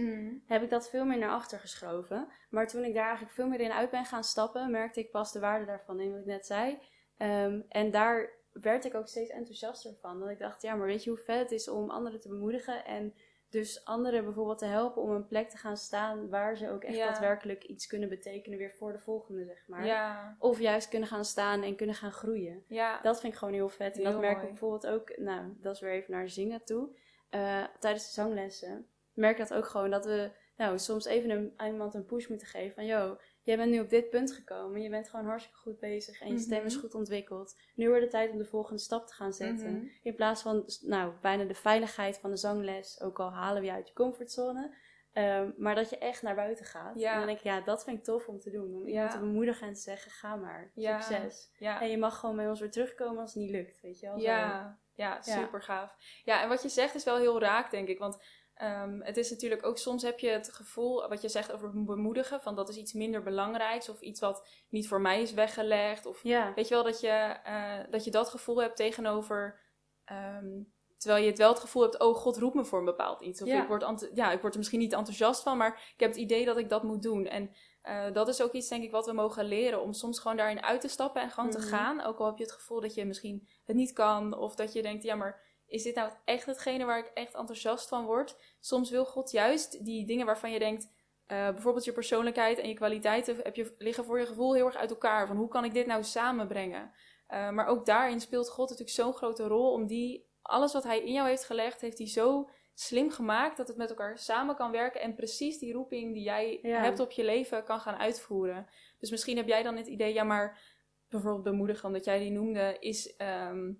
heb 0.46 0.62
ik 0.62 0.70
dat 0.70 0.90
veel 0.90 1.04
meer 1.04 1.18
naar 1.18 1.30
achter 1.30 1.58
geschoven. 1.58 2.28
Maar 2.50 2.68
toen 2.68 2.84
ik 2.84 2.94
daar 2.94 3.04
eigenlijk 3.04 3.34
veel 3.34 3.48
meer 3.48 3.60
in 3.60 3.72
uit 3.72 3.90
ben 3.90 4.04
gaan 4.04 4.24
stappen, 4.24 4.70
merkte 4.70 5.00
ik 5.00 5.10
pas 5.10 5.32
de 5.32 5.40
waarde 5.40 5.64
daarvan 5.64 6.00
in 6.00 6.10
wat 6.10 6.20
ik 6.20 6.26
net 6.26 6.46
zei. 6.46 6.78
Ehm, 7.16 7.60
en 7.68 7.90
daar 7.90 8.39
werd 8.52 8.84
ik 8.84 8.94
ook 8.94 9.08
steeds 9.08 9.30
enthousiaster 9.30 9.94
van. 10.00 10.20
Dat 10.20 10.28
ik 10.28 10.38
dacht, 10.38 10.62
ja, 10.62 10.74
maar 10.74 10.86
weet 10.86 11.04
je 11.04 11.10
hoe 11.10 11.18
vet 11.18 11.38
het 11.40 11.50
is 11.50 11.68
om 11.68 11.90
anderen 11.90 12.20
te 12.20 12.28
bemoedigen 12.28 12.84
en 12.84 13.14
dus 13.48 13.84
anderen 13.84 14.24
bijvoorbeeld 14.24 14.58
te 14.58 14.64
helpen 14.66 15.02
om 15.02 15.10
een 15.10 15.26
plek 15.26 15.50
te 15.50 15.56
gaan 15.56 15.76
staan 15.76 16.28
waar 16.28 16.56
ze 16.56 16.70
ook 16.70 16.82
echt 16.84 16.96
Ja. 16.96 17.06
daadwerkelijk 17.06 17.64
iets 17.64 17.86
kunnen 17.86 18.08
betekenen 18.08 18.58
weer 18.58 18.74
voor 18.74 18.92
de 18.92 18.98
volgende, 18.98 19.44
zeg 19.44 19.64
maar. 19.66 19.86
Ja, 19.86 20.36
Of 20.38 20.58
juist 20.60 20.88
kunnen 20.88 21.08
gaan 21.08 21.24
staan 21.24 21.62
en 21.62 21.76
kunnen 21.76 21.94
gaan 21.94 22.12
groeien. 22.12 22.64
ja. 22.66 23.00
Dat 23.00 23.20
vind 23.20 23.32
ik 23.32 23.38
gewoon 23.38 23.54
heel 23.54 23.68
vet. 23.68 23.96
En 23.96 24.02
Heel 24.02 24.10
dat 24.12 24.20
merk 24.20 24.32
mooi. 24.36 24.44
ik 24.46 24.50
bijvoorbeeld 24.52 24.86
ook, 24.86 25.16
nou, 25.18 25.56
dat 25.60 25.74
is 25.74 25.80
weer 25.80 25.92
even 25.92 26.12
naar 26.12 26.28
zingen 26.28 26.64
toe. 26.64 26.88
Eh, 27.30 27.64
tijdens 27.78 28.04
de 28.06 28.12
zanglessen 28.12 28.86
merk 29.12 29.38
ik 29.38 29.48
dat 29.48 29.58
ook 29.58 29.66
gewoon 29.66 29.90
dat 29.90 30.04
we 30.04 30.30
nou, 30.56 30.78
soms 30.78 31.04
even 31.04 31.30
een, 31.30 31.54
iemand 31.66 31.94
een 31.94 32.04
push 32.06 32.28
moeten 32.28 32.46
geven. 32.46 32.74
Van, 32.74 32.86
yo, 32.86 33.18
jij 33.42 33.56
bent 33.56 33.70
nu 33.70 33.80
op 33.80 33.88
dit 33.90 34.10
punt 34.10 34.32
gekomen. 34.32 34.82
Je 34.82 34.90
bent 34.90 35.08
gewoon 35.08 35.26
hartstikke 35.26 35.58
goed 35.58 35.78
bezig 35.78 36.20
en 36.20 36.32
je 36.32 36.38
stem 36.38 36.64
is 36.64 36.72
Mhm. 36.74 36.82
goed 36.82 36.94
ontwikkeld. 36.94 37.56
Nu 37.74 37.86
wordt 37.86 38.02
het 38.02 38.10
tijd 38.10 38.30
om 38.30 38.38
de 38.38 38.44
volgende 38.44 38.80
stap 38.80 39.06
te 39.06 39.14
gaan 39.14 39.32
zetten. 39.32 39.72
Mhm. 39.76 39.86
In 40.02 40.14
plaats 40.14 40.42
van, 40.42 40.64
nou, 40.80 41.12
bijna 41.20 41.44
de 41.44 41.54
veiligheid 41.54 42.18
van 42.18 42.30
de 42.30 42.36
zangles. 42.36 43.00
Ook 43.00 43.18
al 43.20 43.32
halen 43.32 43.60
we 43.60 43.66
je 43.66 43.72
uit 43.74 43.88
je 43.88 43.94
comfortzone. 43.94 44.74
Ehm, 45.12 45.50
maar 45.56 45.74
dat 45.74 45.90
je 45.90 45.98
echt 45.98 46.22
naar 46.22 46.34
buiten 46.34 46.64
gaat. 46.64 46.98
Ja. 47.00 47.10
En 47.12 47.16
dan 47.18 47.26
denk 47.26 47.38
ik, 47.38 47.44
ja, 47.44 47.60
dat 47.60 47.84
vind 47.84 47.98
ik 47.98 48.04
tof 48.04 48.28
om 48.28 48.38
te 48.40 48.50
doen. 48.50 48.74
Om 48.74 48.80
Ja. 48.82 48.86
iemand 48.88 49.10
te 49.10 49.18
bemoedigen 49.18 49.66
en 49.66 49.74
te 49.74 49.80
zeggen, 49.80 50.10
ga 50.10 50.36
maar. 50.36 50.70
Ja. 50.74 51.00
Succes. 51.00 51.50
En 51.58 51.90
je 51.90 51.98
mag 51.98 52.18
gewoon 52.18 52.36
bij 52.36 52.48
ons 52.48 52.60
weer 52.60 52.70
terugkomen 52.70 53.20
als 53.20 53.34
het 53.34 53.42
niet 53.42 53.50
lukt, 53.52 53.80
weet 53.80 54.00
je 54.00 54.06
wel. 54.06 54.18
Ja, 54.18 54.78
ja, 54.94 55.22
super 55.22 55.62
gaaf. 55.62 55.96
Ja, 56.24 56.42
en 56.42 56.48
wat 56.48 56.62
je 56.62 56.68
zegt 56.68 56.94
is 56.94 57.04
wel 57.04 57.16
heel 57.18 57.40
raak, 57.40 57.70
denk 57.70 57.88
ik. 57.88 57.98
Want 57.98 58.22
ehm, 58.60 59.00
het 59.00 59.16
is 59.16 59.30
natuurlijk 59.30 59.66
ook 59.66 59.78
soms 59.78 60.02
heb 60.02 60.18
je 60.18 60.28
het 60.28 60.52
gevoel, 60.52 61.08
wat 61.08 61.22
je 61.22 61.28
zegt 61.28 61.52
over 61.52 61.84
bemoedigen, 61.84 62.40
van 62.40 62.54
dat 62.54 62.68
is 62.68 62.76
iets 62.76 62.92
minder 62.92 63.22
belangrijks 63.22 63.88
of 63.88 64.00
iets 64.00 64.20
wat 64.20 64.48
niet 64.68 64.88
voor 64.88 65.00
mij 65.00 65.22
is 65.22 65.32
weggelegd. 65.32 66.06
Of 66.06 66.22
Ja. 66.22 66.52
weet 66.54 66.68
je 66.68 66.74
wel 66.74 66.84
dat 66.84 67.00
je, 67.00 67.08
eh, 67.44 67.78
dat, 67.90 68.04
je 68.04 68.10
dat 68.10 68.28
gevoel 68.28 68.60
hebt 68.62 68.76
tegenover. 68.76 69.68
ehm, 70.04 70.62
terwijl 70.98 71.22
je 71.22 71.28
het 71.30 71.38
wel 71.38 71.48
het 71.48 71.58
gevoel 71.60 71.82
hebt, 71.82 71.98
oh 72.00 72.16
god 72.16 72.36
roept 72.38 72.54
me 72.54 72.64
voor 72.64 72.78
een 72.78 72.84
bepaald 72.84 73.20
iets. 73.20 73.42
Of 73.42 73.48
Ja. 73.48 73.62
ik, 73.62 73.68
word 73.68 74.10
ja, 74.14 74.32
ik 74.32 74.40
word 74.40 74.52
er 74.52 74.58
misschien 74.58 74.78
niet 74.80 74.92
enthousiast 74.92 75.42
van, 75.42 75.56
maar 75.56 75.90
ik 75.94 76.00
heb 76.00 76.10
het 76.10 76.18
idee 76.18 76.44
dat 76.44 76.56
ik 76.56 76.68
dat 76.68 76.82
moet 76.82 77.02
doen. 77.02 77.26
En 77.26 77.50
eh, 77.82 78.12
dat 78.12 78.28
is 78.28 78.42
ook 78.42 78.52
iets, 78.52 78.68
denk 78.68 78.82
ik, 78.82 78.90
wat 78.90 79.06
we 79.06 79.12
mogen 79.12 79.44
leren. 79.44 79.82
Om 79.82 79.92
soms 79.92 80.18
gewoon 80.18 80.36
daarin 80.36 80.62
uit 80.62 80.80
te 80.80 80.88
stappen 80.88 81.22
en 81.22 81.30
gewoon 81.30 81.48
Mhm. 81.48 81.58
te 81.58 81.66
gaan. 81.66 82.00
Ook 82.02 82.18
al 82.18 82.26
heb 82.26 82.36
je 82.36 82.42
het 82.42 82.52
gevoel 82.52 82.80
dat 82.80 82.94
je 82.94 83.04
misschien 83.04 83.48
het 83.64 83.76
niet 83.76 83.92
kan. 83.92 84.36
Of 84.38 84.54
dat 84.54 84.72
je 84.72 84.82
denkt, 84.82 85.02
ja, 85.02 85.14
maar 85.14 85.42
is 85.70 85.82
dit 85.82 85.94
nou 85.94 86.10
echt 86.24 86.46
hetgene 86.46 86.84
waar 86.84 86.98
ik 86.98 87.10
echt 87.14 87.34
enthousiast 87.34 87.88
van 87.88 88.04
word? 88.04 88.36
Soms 88.60 88.90
wil 88.90 89.04
God 89.04 89.30
juist 89.30 89.84
die 89.84 90.06
dingen 90.06 90.26
waarvan 90.26 90.50
je 90.52 90.58
denkt... 90.58 90.88
eh, 91.26 91.50
bijvoorbeeld 91.50 91.84
je 91.84 91.92
persoonlijkheid 91.92 92.58
en 92.58 92.68
je 92.68 92.74
kwaliteiten 92.74 93.36
heb 93.42 93.54
je, 93.56 93.74
liggen 93.78 94.04
voor 94.04 94.18
je 94.18 94.26
gevoel 94.26 94.54
heel 94.54 94.66
erg 94.66 94.76
uit 94.76 94.90
elkaar. 94.90 95.26
Van 95.26 95.36
hoe 95.36 95.48
kan 95.48 95.64
ik 95.64 95.74
dit 95.74 95.86
nou 95.86 96.02
samenbrengen? 96.04 96.92
Eh, 97.26 97.50
maar 97.50 97.66
ook 97.66 97.86
daarin 97.86 98.20
speelt 98.20 98.48
God 98.50 98.68
natuurlijk 98.68 98.96
zo'n 98.96 99.12
grote 99.14 99.46
rol. 99.46 99.72
Om 99.72 99.86
die, 99.86 100.28
alles 100.42 100.72
wat 100.72 100.84
hij 100.84 101.00
in 101.00 101.12
jou 101.12 101.28
heeft 101.28 101.44
gelegd, 101.44 101.80
heeft 101.80 101.98
hij 101.98 102.08
zo 102.08 102.48
slim 102.74 103.10
gemaakt 103.10 103.56
dat 103.56 103.68
het 103.68 103.76
met 103.76 103.88
elkaar 103.90 104.18
samen 104.18 104.56
kan 104.56 104.70
werken. 104.70 105.00
En 105.00 105.14
precies 105.14 105.58
die 105.58 105.72
roeping 105.72 106.14
die 106.14 106.22
jij 106.22 106.58
Ja. 106.62 106.82
hebt 106.82 107.00
op 107.00 107.10
je 107.10 107.24
leven 107.24 107.64
kan 107.64 107.80
gaan 107.80 107.96
uitvoeren. 107.96 108.66
Dus 108.98 109.10
misschien 109.10 109.36
heb 109.36 109.46
jij 109.48 109.62
dan 109.62 109.76
het 109.76 109.86
idee, 109.86 110.12
ja, 110.12 110.24
maar 110.24 110.60
bijvoorbeeld 111.08 111.44
bemoedigen, 111.44 111.86
omdat 111.86 112.04
jij 112.04 112.18
die 112.18 112.30
noemde, 112.30 112.76
is 112.80 113.16
ehm, 113.16 113.72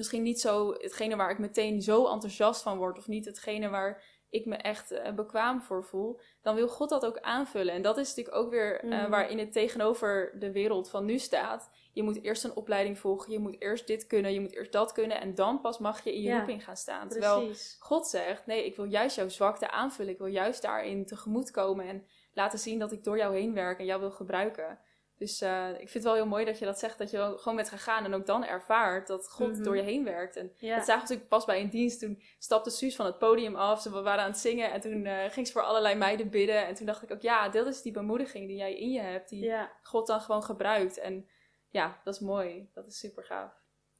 misschien 0.00 0.22
niet 0.22 0.40
zo 0.40 0.72
hetgene 0.72 1.16
waar 1.16 1.30
ik 1.30 1.38
meteen 1.38 1.82
zo 1.82 2.06
enthousiast 2.06 2.62
van 2.62 2.78
word, 2.78 2.98
of 2.98 3.06
niet 3.06 3.24
hetgene 3.24 3.68
waar 3.68 4.02
ik 4.30 4.46
me 4.46 4.56
echt 4.56 4.92
uh, 4.92 5.10
bekwaam 5.12 5.62
voor 5.62 5.84
voel, 5.84 6.20
dan 6.42 6.54
wil 6.54 6.68
God 6.68 6.88
dat 6.88 7.06
ook 7.06 7.18
aanvullen. 7.20 7.74
En 7.74 7.82
dat 7.82 7.98
is 7.98 8.08
natuurlijk 8.08 8.36
ook 8.36 8.50
weer 8.50 8.84
uh, 8.84 8.90
Mhm. 8.90 9.10
waarin 9.10 9.38
het 9.38 9.52
tegenover 9.52 10.32
de 10.38 10.52
wereld 10.52 10.90
van 10.90 11.04
nu 11.04 11.18
staat. 11.18 11.70
Je 11.92 12.02
moet 12.02 12.22
eerst 12.22 12.44
een 12.44 12.56
opleiding 12.56 12.98
volgen, 12.98 13.32
je 13.32 13.38
moet 13.38 13.60
eerst 13.60 13.86
dit 13.86 14.06
kunnen, 14.06 14.32
je 14.32 14.40
moet 14.40 14.54
eerst 14.54 14.72
dat 14.72 14.92
kunnen, 14.92 15.20
en 15.20 15.34
dan 15.34 15.60
pas 15.60 15.78
mag 15.78 16.04
je 16.04 16.14
in 16.14 16.22
je 16.22 16.28
Ja, 16.28 16.36
roeping 16.36 16.64
gaan 16.64 16.76
staan. 16.76 17.08
Terwijl 17.08 17.44
Precies. 17.44 17.76
God 17.80 18.06
zegt: 18.06 18.46
Nee, 18.46 18.64
ik 18.66 18.76
wil 18.76 18.84
juist 18.84 19.16
jouw 19.16 19.28
zwakte 19.28 19.70
aanvullen. 19.70 20.12
Ik 20.12 20.18
wil 20.18 20.26
juist 20.26 20.62
daarin 20.62 21.06
tegemoetkomen 21.06 21.86
en 21.86 22.06
laten 22.32 22.58
zien 22.58 22.78
dat 22.78 22.92
ik 22.92 23.04
door 23.04 23.16
jou 23.16 23.34
heen 23.34 23.54
werk 23.54 23.78
en 23.78 23.84
jou 23.84 24.00
wil 24.00 24.10
gebruiken. 24.10 24.78
Dus 25.20 25.40
eh, 25.40 25.68
ik 25.70 25.76
vind 25.76 25.92
het 25.94 26.02
wel 26.02 26.14
heel 26.14 26.26
mooi 26.26 26.44
dat 26.44 26.58
je 26.58 26.64
dat 26.64 26.78
zegt, 26.78 26.98
dat 26.98 27.10
je 27.10 27.34
gewoon 27.36 27.56
bent 27.56 27.68
gegaan 27.68 28.04
en 28.04 28.14
ook 28.14 28.26
dan 28.26 28.44
ervaart 28.44 29.06
dat 29.06 29.28
God 29.30 29.52
Mhm. 29.52 29.62
door 29.62 29.76
je 29.76 29.82
heen 29.82 30.04
werkt. 30.04 30.36
En 30.36 30.52
Ja. 30.56 30.76
dat 30.76 30.84
zagen 30.84 30.94
we 30.94 31.00
natuurlijk 31.00 31.28
pas 31.28 31.44
bij 31.44 31.60
een 31.60 31.68
dienst. 31.68 32.00
Toen 32.00 32.22
stapte 32.38 32.70
Suus 32.70 32.96
van 32.96 33.06
het 33.06 33.18
podium 33.18 33.56
af, 33.56 33.80
ze 33.82 33.90
waren 33.90 34.22
aan 34.24 34.30
het 34.30 34.38
zingen 34.38 34.70
en 34.72 34.80
toen 34.80 35.04
eh, 35.06 35.30
ging 35.30 35.46
ze 35.46 35.52
voor 35.52 35.62
allerlei 35.62 35.94
meiden 35.94 36.30
bidden. 36.30 36.66
En 36.66 36.74
toen 36.74 36.86
dacht 36.86 37.02
ik 37.02 37.10
ook, 37.12 37.20
ja, 37.22 37.48
dit 37.48 37.66
is 37.66 37.82
die 37.82 37.92
bemoediging 37.92 38.46
die 38.46 38.56
jij 38.56 38.74
in 38.74 38.90
je 38.90 39.00
hebt, 39.00 39.28
die 39.28 39.42
ja, 39.44 39.72
God 39.82 40.06
dan 40.06 40.20
gewoon 40.20 40.42
gebruikt. 40.42 40.98
En 40.98 41.28
ja, 41.68 42.00
dat 42.04 42.14
is 42.14 42.20
mooi. 42.20 42.70
Dat 42.74 42.86
is 42.86 42.98
super 42.98 43.24
gaaf. 43.24 43.52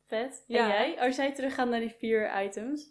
vet. 0.07 0.45
Ja. 0.47 0.63
En 0.63 0.69
jij, 0.69 1.01
als 1.01 1.17
jij 1.17 1.33
teruggaat 1.35 1.69
naar 1.69 1.81
die 1.81 1.95
vier 1.99 2.43
items, 2.43 2.91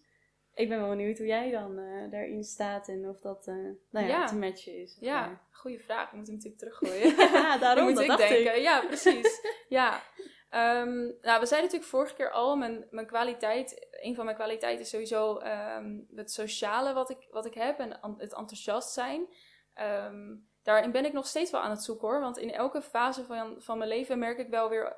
ik 0.59 0.69
ben 0.69 0.79
wel 0.79 0.89
benieuwd 0.89 1.17
hoe 1.17 1.27
jij 1.27 1.51
dan 1.51 1.77
eh, 1.77 2.11
daarin 2.11 2.43
staat 2.43 2.87
en 2.87 3.09
of 3.09 3.19
dat 3.19 3.47
eh, 3.47 3.53
nou 3.89 4.07
ja, 4.07 4.19
Ja. 4.19 4.25
te 4.25 4.35
matchen 4.35 4.75
is. 4.81 4.97
Ja, 4.99 5.19
maar. 5.25 5.41
goede 5.51 5.79
vraag. 5.79 6.07
Ik 6.07 6.13
moet 6.13 6.27
hem 6.27 6.35
natuurlijk 6.35 6.61
teruggooien. 6.61 7.15
ja, 7.33 7.57
daarom 7.65 7.83
moet 7.83 7.93
dat 7.93 8.03
ik 8.03 8.09
dacht 8.09 8.27
denken. 8.29 8.55
ik. 8.55 8.61
Ja, 8.61 8.81
precies. 8.81 9.41
ja. 9.69 10.01
Ehm, 10.49 10.95
nou, 10.97 11.39
we 11.39 11.45
zeiden 11.45 11.61
natuurlijk 11.61 11.83
vorige 11.83 12.15
keer 12.15 12.31
al, 12.31 12.55
mijn, 12.55 12.87
mijn 12.91 13.05
kwaliteit, 13.07 13.87
een 13.91 14.15
van 14.15 14.25
mijn 14.25 14.37
kwaliteiten 14.37 14.81
is 14.81 14.89
sowieso 14.89 15.37
ehm, 15.37 15.97
het 16.15 16.31
sociale 16.31 16.93
wat 16.93 17.09
ik, 17.09 17.27
wat 17.31 17.45
ik 17.45 17.53
heb 17.53 17.79
en 17.79 17.99
an- 18.01 18.15
het 18.19 18.33
enthousiast 18.33 18.93
zijn. 18.93 19.27
Ehm, 19.73 20.35
daarin 20.63 20.91
ben 20.91 21.05
ik 21.05 21.13
nog 21.13 21.27
steeds 21.27 21.51
wel 21.51 21.61
aan 21.61 21.69
het 21.69 21.83
zoeken 21.83 22.07
hoor, 22.07 22.19
want 22.19 22.37
in 22.37 22.51
elke 22.51 22.81
fase 22.81 23.23
van, 23.25 23.55
van 23.61 23.77
mijn 23.77 23.89
leven 23.89 24.19
merk 24.19 24.37
ik 24.37 24.49
wel 24.49 24.69
weer 24.69 24.95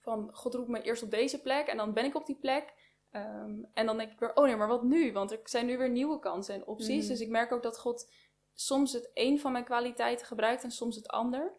van, 0.00 0.30
God 0.32 0.54
roept 0.54 0.68
me 0.68 0.82
eerst 0.82 1.02
op 1.02 1.10
deze 1.10 1.40
plek 1.40 1.66
en 1.66 1.76
dan 1.76 1.92
ben 1.92 2.04
ik 2.04 2.14
op 2.14 2.26
die 2.26 2.38
plek. 2.40 2.72
Ehm, 3.12 3.62
en 3.72 3.86
dan 3.86 3.96
denk 3.96 4.12
ik 4.12 4.18
weer, 4.18 4.34
oh 4.34 4.44
nee, 4.44 4.56
maar 4.56 4.68
wat 4.68 4.82
nu? 4.82 5.12
Want 5.12 5.32
er 5.32 5.40
zijn 5.44 5.66
nu 5.66 5.78
weer 5.78 5.90
nieuwe 5.90 6.18
kansen 6.18 6.54
en 6.54 6.66
opties. 6.66 7.02
Mhm. 7.02 7.08
Dus 7.08 7.20
ik 7.20 7.28
merk 7.28 7.52
ook 7.52 7.62
dat 7.62 7.78
God 7.78 8.12
soms 8.54 8.92
het 8.92 9.10
een 9.14 9.40
van 9.40 9.52
mijn 9.52 9.64
kwaliteiten 9.64 10.26
gebruikt 10.26 10.62
en 10.62 10.70
soms 10.70 10.96
het 10.96 11.08
ander. 11.08 11.52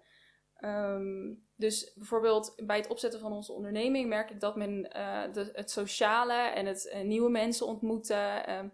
Ehm, 0.55 1.33
dus 1.55 1.93
bijvoorbeeld 1.95 2.53
bij 2.65 2.77
het 2.77 2.87
opzetten 2.87 3.19
van 3.19 3.31
onze 3.31 3.51
onderneming 3.51 4.09
merk 4.09 4.29
ik 4.29 4.39
dat 4.39 4.55
men 4.55 4.91
eh, 4.91 5.33
de, 5.33 5.49
het 5.53 5.71
sociale 5.71 6.33
en 6.33 6.65
het 6.65 6.87
eh, 6.89 7.01
nieuwe 7.01 7.29
mensen 7.29 7.65
ontmoeten, 7.67 8.45
ehm, 8.45 8.67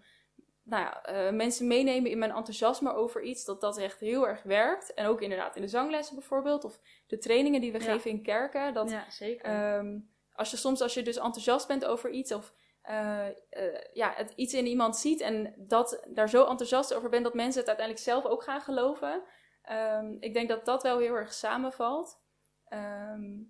nou 0.64 0.84
ja, 0.84 1.04
eh, 1.04 1.34
mensen 1.34 1.68
meenemen 1.68 2.12
in 2.12 2.18
mijn 2.18 2.32
enthousiasme 2.32 2.94
over 2.94 3.24
iets, 3.24 3.46
dat 3.46 3.62
dat 3.62 3.78
echt 3.78 4.00
heel 4.00 4.28
erg 4.28 4.44
werkt. 4.44 4.94
En 4.94 5.06
ook 5.06 5.22
inderdaad 5.22 5.56
in 5.56 5.62
de 5.62 5.68
zanglessen 5.68 6.16
bijvoorbeeld, 6.16 6.64
of 6.64 6.80
de 7.08 7.18
trainingen 7.18 7.62
die 7.62 7.72
we 7.72 7.80
Ja. 7.80 7.92
geven 7.94 8.12
in 8.12 8.24
kerken. 8.24 8.74
Dat, 8.74 8.90
ja, 8.90 9.10
zeker. 9.10 10.02
Als 10.34 10.52
je 10.52 10.58
soms, 10.58 10.82
als 10.82 10.94
je 10.94 11.02
dus 11.02 11.18
enthousiast 11.18 11.68
bent 11.68 11.86
over 11.86 12.10
iets 12.10 12.32
of 12.32 12.54
eh, 12.82 13.28
eh, 13.28 13.82
ja, 13.94 14.14
het 14.16 14.34
iets 14.36 14.54
in 14.54 14.66
iemand 14.66 14.98
ziet 14.98 15.22
en 15.22 15.54
dat, 15.58 16.08
daar 16.14 16.30
zo 16.30 16.46
enthousiast 16.46 16.94
over 16.94 17.10
bent 17.10 17.24
dat 17.24 17.34
mensen 17.34 17.60
het 17.60 17.68
uiteindelijk 17.68 18.08
zelf 18.08 18.26
ook 18.26 18.44
gaan 18.44 18.62
geloven. 18.62 19.24
Ehm, 19.62 20.16
ik 20.20 20.34
denk 20.34 20.50
dat 20.50 20.66
dat 20.66 20.84
wel 20.84 21.00
heel 21.00 21.16
erg 21.16 21.34
samenvalt 21.34 22.22
ehm, 22.66 23.42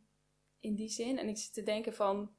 in 0.60 0.76
die 0.76 0.90
zin. 0.90 1.18
En 1.18 1.28
ik 1.30 1.38
zit 1.38 1.54
te 1.54 1.64
denken 1.64 1.94
van 1.94 2.36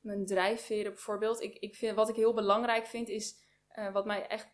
mijn 0.00 0.26
drijfveren 0.26 0.92
bijvoorbeeld. 0.92 1.40
Ik, 1.40 1.58
ik 1.58 1.76
vind, 1.76 1.96
wat 1.96 2.08
ik 2.08 2.16
heel 2.16 2.34
belangrijk 2.34 2.86
vind 2.86 3.08
is, 3.08 3.36
eh, 3.68 3.92
wat 3.92 4.06
mij 4.06 4.26
echt 4.26 4.48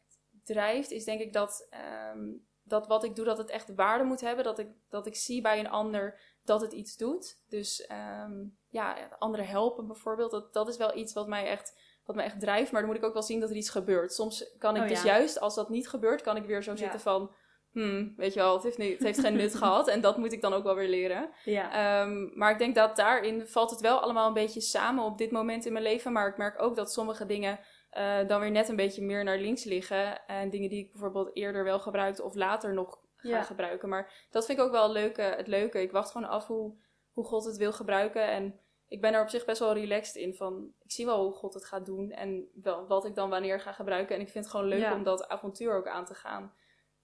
drijft, 0.45 0.90
is 0.90 1.05
denk 1.05 1.21
ik 1.21 1.33
dat, 1.33 1.66
ehm, 1.71 2.33
dat 2.64 2.87
wat 2.87 3.05
ik 3.05 3.16
doe, 3.16 3.24
dat 3.24 3.38
het 3.38 3.50
echt 3.50 3.74
waarde 3.74 4.05
moet 4.05 4.20
hebben. 4.20 4.44
Dat 4.44 4.59
ik, 4.59 4.68
dat 4.88 5.07
ik 5.07 5.16
zie 5.16 5.40
bij 5.42 5.59
een 5.59 5.70
ander 5.70 6.20
dat 6.44 6.61
het 6.61 6.72
iets 6.72 6.96
doet. 6.96 7.40
Dus 7.48 7.87
ehm, 7.87 8.33
ja, 8.68 8.96
anderen 9.18 9.46
helpen 9.46 9.87
bijvoorbeeld. 9.87 10.31
Dat, 10.31 10.53
dat 10.53 10.68
is 10.68 10.77
wel 10.77 10.96
iets 10.96 11.12
wat 11.12 11.29
mij, 11.29 11.46
echt, 11.46 11.79
wat 12.05 12.16
mij 12.16 12.24
echt 12.24 12.40
drijft. 12.40 12.72
Maar 12.72 12.81
dan 12.81 12.90
moet 12.90 12.98
ik 12.98 13.05
ook 13.07 13.12
wel 13.12 13.22
zien 13.22 13.40
dat 13.40 13.50
er 13.50 13.57
iets 13.57 13.70
gebeurt. 13.70 14.12
Soms 14.12 14.57
kan 14.59 14.77
ik 14.77 14.83
Oh, 14.83 14.88
dus 14.88 15.03
ja. 15.03 15.16
juist, 15.16 15.40
als 15.40 15.55
dat 15.55 15.68
niet 15.68 15.88
gebeurt, 15.88 16.22
kan 16.22 16.37
ik 16.37 16.44
weer 16.44 16.62
zo 16.62 16.70
Ja. 16.70 16.77
zitten 16.77 17.00
van... 17.00 17.35
Hmm, 17.72 18.14
weet 18.16 18.35
je 18.35 18.40
wel, 18.40 18.55
het 18.55 18.62
heeft, 18.62 18.79
niet, 18.79 18.92
het 18.92 19.03
heeft 19.03 19.18
geen 19.20 19.37
nut 19.37 19.55
gehad. 19.64 19.88
En 19.88 20.00
dat 20.00 20.16
moet 20.16 20.33
ik 20.33 20.40
dan 20.40 20.53
ook 20.53 20.64
wel 20.64 20.74
weer 20.74 20.88
leren. 20.88 21.31
ja. 21.44 21.72
Ehm, 22.03 22.38
maar 22.38 22.50
ik 22.53 22.59
denk 22.59 22.74
dat 22.74 22.96
daarin 22.96 23.46
valt 23.46 23.70
het 23.70 23.81
wel 23.81 23.98
allemaal 24.00 24.27
een 24.29 24.35
beetje 24.35 24.61
samen 24.61 25.05
op 25.05 25.18
dit 25.18 25.31
moment 25.31 25.66
in 25.66 25.72
mijn 25.72 25.85
leven. 25.85 26.12
Maar 26.12 26.29
ik 26.29 26.37
merk 26.37 26.62
ook 26.62 26.77
dat 26.77 26.92
sommige 26.92 27.27
dingen 27.27 27.59
eh, 27.95 28.29
dan 28.29 28.41
weer 28.41 28.51
net 28.51 28.69
een 28.69 28.77
beetje 28.77 29.03
meer 29.03 29.25
naar 29.25 29.39
links 29.39 29.65
liggen. 29.65 30.27
En 30.27 30.51
dingen 30.51 30.69
die 30.69 30.85
ik 30.85 30.93
bijvoorbeeld 30.93 31.31
eerder 31.37 31.65
wel 31.65 31.79
gebruikte 31.81 32.23
of 32.23 32.35
later 32.35 32.75
nog 32.75 33.03
ga 33.17 33.29
Ja. 33.29 33.43
gebruiken. 33.43 33.89
Maar 33.89 34.27
dat 34.31 34.47
vind 34.47 34.59
ik 34.59 34.65
ook 34.65 34.71
wel 34.71 34.83
het 34.83 34.93
leuke, 34.93 35.23
het 35.23 35.47
leuke. 35.47 35.81
Ik 35.83 35.91
wacht 35.93 36.11
gewoon 36.11 36.29
af 36.29 36.47
hoe, 36.47 36.75
hoe 37.13 37.25
God 37.25 37.45
het 37.45 37.57
wil 37.57 37.73
gebruiken. 37.73 38.27
En 38.29 38.59
ik 38.89 39.01
ben 39.01 39.13
er 39.15 39.23
op 39.23 39.29
zich 39.29 39.45
best 39.45 39.59
wel 39.59 39.73
relaxed 39.73 40.15
in. 40.15 40.35
Van, 40.35 40.73
ik 40.83 40.93
zie 40.93 41.07
wel 41.07 41.23
hoe 41.25 41.33
God 41.35 41.55
het 41.55 41.65
gaat 41.65 41.87
doen. 41.87 42.11
En 42.11 42.49
wel, 42.63 42.87
wat 42.87 43.05
ik 43.05 43.15
dan 43.15 43.31
wanneer 43.31 43.61
ga 43.61 43.73
gebruiken. 43.73 44.15
En 44.15 44.21
ik 44.21 44.29
vind 44.29 44.45
het 44.45 44.55
gewoon 44.55 44.69
leuk 44.69 44.81
Ja. 44.81 44.95
om 44.95 45.03
dat 45.03 45.29
avontuur 45.29 45.75
ook 45.77 45.87
aan 45.89 46.05
te 46.05 46.15
gaan. 46.15 46.55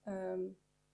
Ehm, 0.05 0.41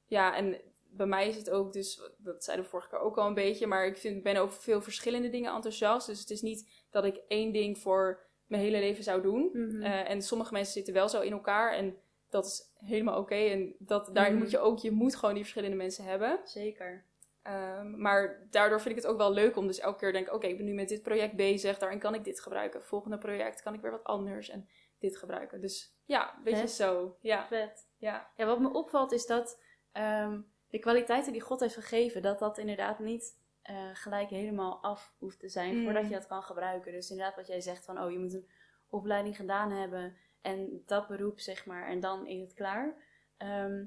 ja, 0.07 0.37
en 0.37 0.61
bij 0.89 1.07
mij 1.07 1.29
is 1.29 1.37
het 1.37 1.51
ook 1.51 1.73
dus, 1.73 2.01
dat 2.19 2.45
zeiden 2.45 2.65
we 2.65 2.71
vorige 2.71 2.89
keer 2.89 2.99
ook 2.99 3.19
al 3.19 3.27
een 3.27 3.35
beetje, 3.35 3.67
maar 3.67 3.87
ik 3.87 3.97
vind, 3.97 4.23
ben 4.23 4.37
over 4.37 4.61
veel 4.63 4.83
verschillende 4.83 5.29
dingen 5.31 5.55
enthousiast. 5.55 6.07
Dus 6.07 6.21
het 6.21 6.31
is 6.31 6.43
niet 6.43 6.87
dat 6.91 7.05
ik 7.05 7.21
één 7.29 7.53
ding 7.53 7.79
voor 7.79 8.26
mijn 8.47 8.63
hele 8.63 8.79
leven 8.79 9.05
zou 9.05 9.23
doen. 9.23 9.51
Mhm. 9.53 9.83
Eh, 9.83 10.11
en 10.11 10.23
sommige 10.23 10.53
mensen 10.53 10.73
zitten 10.73 10.95
wel 10.95 11.09
zo 11.09 11.21
in 11.21 11.33
elkaar 11.33 11.73
en 11.73 11.97
dat 12.31 12.47
is 12.47 12.63
helemaal 12.75 13.19
oké. 13.19 13.35
En 13.35 13.75
dat, 13.79 14.11
daarin 14.13 14.33
Mhm. 14.33 14.43
moet 14.43 14.51
je 14.51 14.59
ook, 14.59 14.79
je 14.79 14.91
moet 14.91 15.17
gewoon 15.17 15.35
die 15.35 15.43
verschillende 15.43 15.77
mensen 15.77 16.05
hebben. 16.05 16.41
Zeker. 16.45 17.05
Ehm, 17.43 18.01
maar 18.01 18.47
daardoor 18.51 18.81
vind 18.81 18.97
ik 18.97 19.03
het 19.03 19.11
ook 19.11 19.19
wel 19.19 19.33
leuk 19.33 19.57
om 19.57 19.67
dus 19.67 19.79
elke 19.79 19.99
keer 19.99 20.09
te 20.09 20.15
denken, 20.15 20.35
oké, 20.35 20.47
ik 20.47 20.57
ben 20.57 20.67
nu 20.67 20.75
met 20.75 20.89
dit 20.89 21.03
project 21.03 21.37
bezig, 21.37 21.79
daarin 21.79 21.99
kan 21.99 22.15
ik 22.15 22.25
dit 22.25 22.41
gebruiken. 22.41 22.85
Volgende 22.85 23.19
project 23.19 23.63
kan 23.63 23.75
ik 23.75 23.81
weer 23.81 23.91
wat 23.91 24.05
anders 24.05 24.49
en 24.49 24.69
dit 24.99 25.17
gebruiken. 25.17 25.61
Dus 25.61 25.95
ja, 26.05 26.37
een 26.37 26.43
beetje 26.43 26.61
Vet. 26.61 26.71
zo. 26.71 27.17
Ja, 27.21 27.47
Vet. 27.47 27.89
ja. 27.97 28.31
Ja, 28.37 28.47
wat 28.47 28.61
me 28.61 28.73
opvalt 28.73 29.13
is 29.13 29.27
dat 29.27 29.61
ehm, 29.93 30.41
de 30.69 30.79
kwaliteiten 30.79 31.33
die 31.33 31.41
God 31.41 31.61
heeft 31.61 31.75
gegeven, 31.75 32.23
dat 32.23 32.39
dat 32.39 32.59
inderdaad 32.59 32.99
niet 32.99 33.39
eh, 33.67 33.91
gelijk 33.93 34.29
helemaal 34.29 34.83
af 34.83 35.15
hoeft 35.19 35.39
te 35.39 35.49
zijn 35.49 35.77
Mm. 35.77 35.85
voordat 35.85 36.05
je 36.09 36.15
dat 36.15 36.27
kan 36.27 36.43
gebruiken. 36.43 36.93
Dus 36.93 37.11
inderdaad 37.11 37.37
wat 37.37 37.47
jij 37.47 37.61
zegt 37.61 37.85
van, 37.85 38.01
oh, 38.03 38.11
je 38.11 38.19
moet 38.19 38.33
een 38.35 38.49
opleiding 38.89 39.37
gedaan 39.37 39.71
hebben 39.71 40.17
en 40.41 40.83
dat 40.87 41.07
beroep, 41.09 41.41
zeg 41.41 41.67
maar, 41.67 41.87
en 41.89 42.01
dan 42.01 42.27
is 42.27 42.41
het 42.41 42.55
klaar. 42.55 42.95
Ehm, 43.37 43.85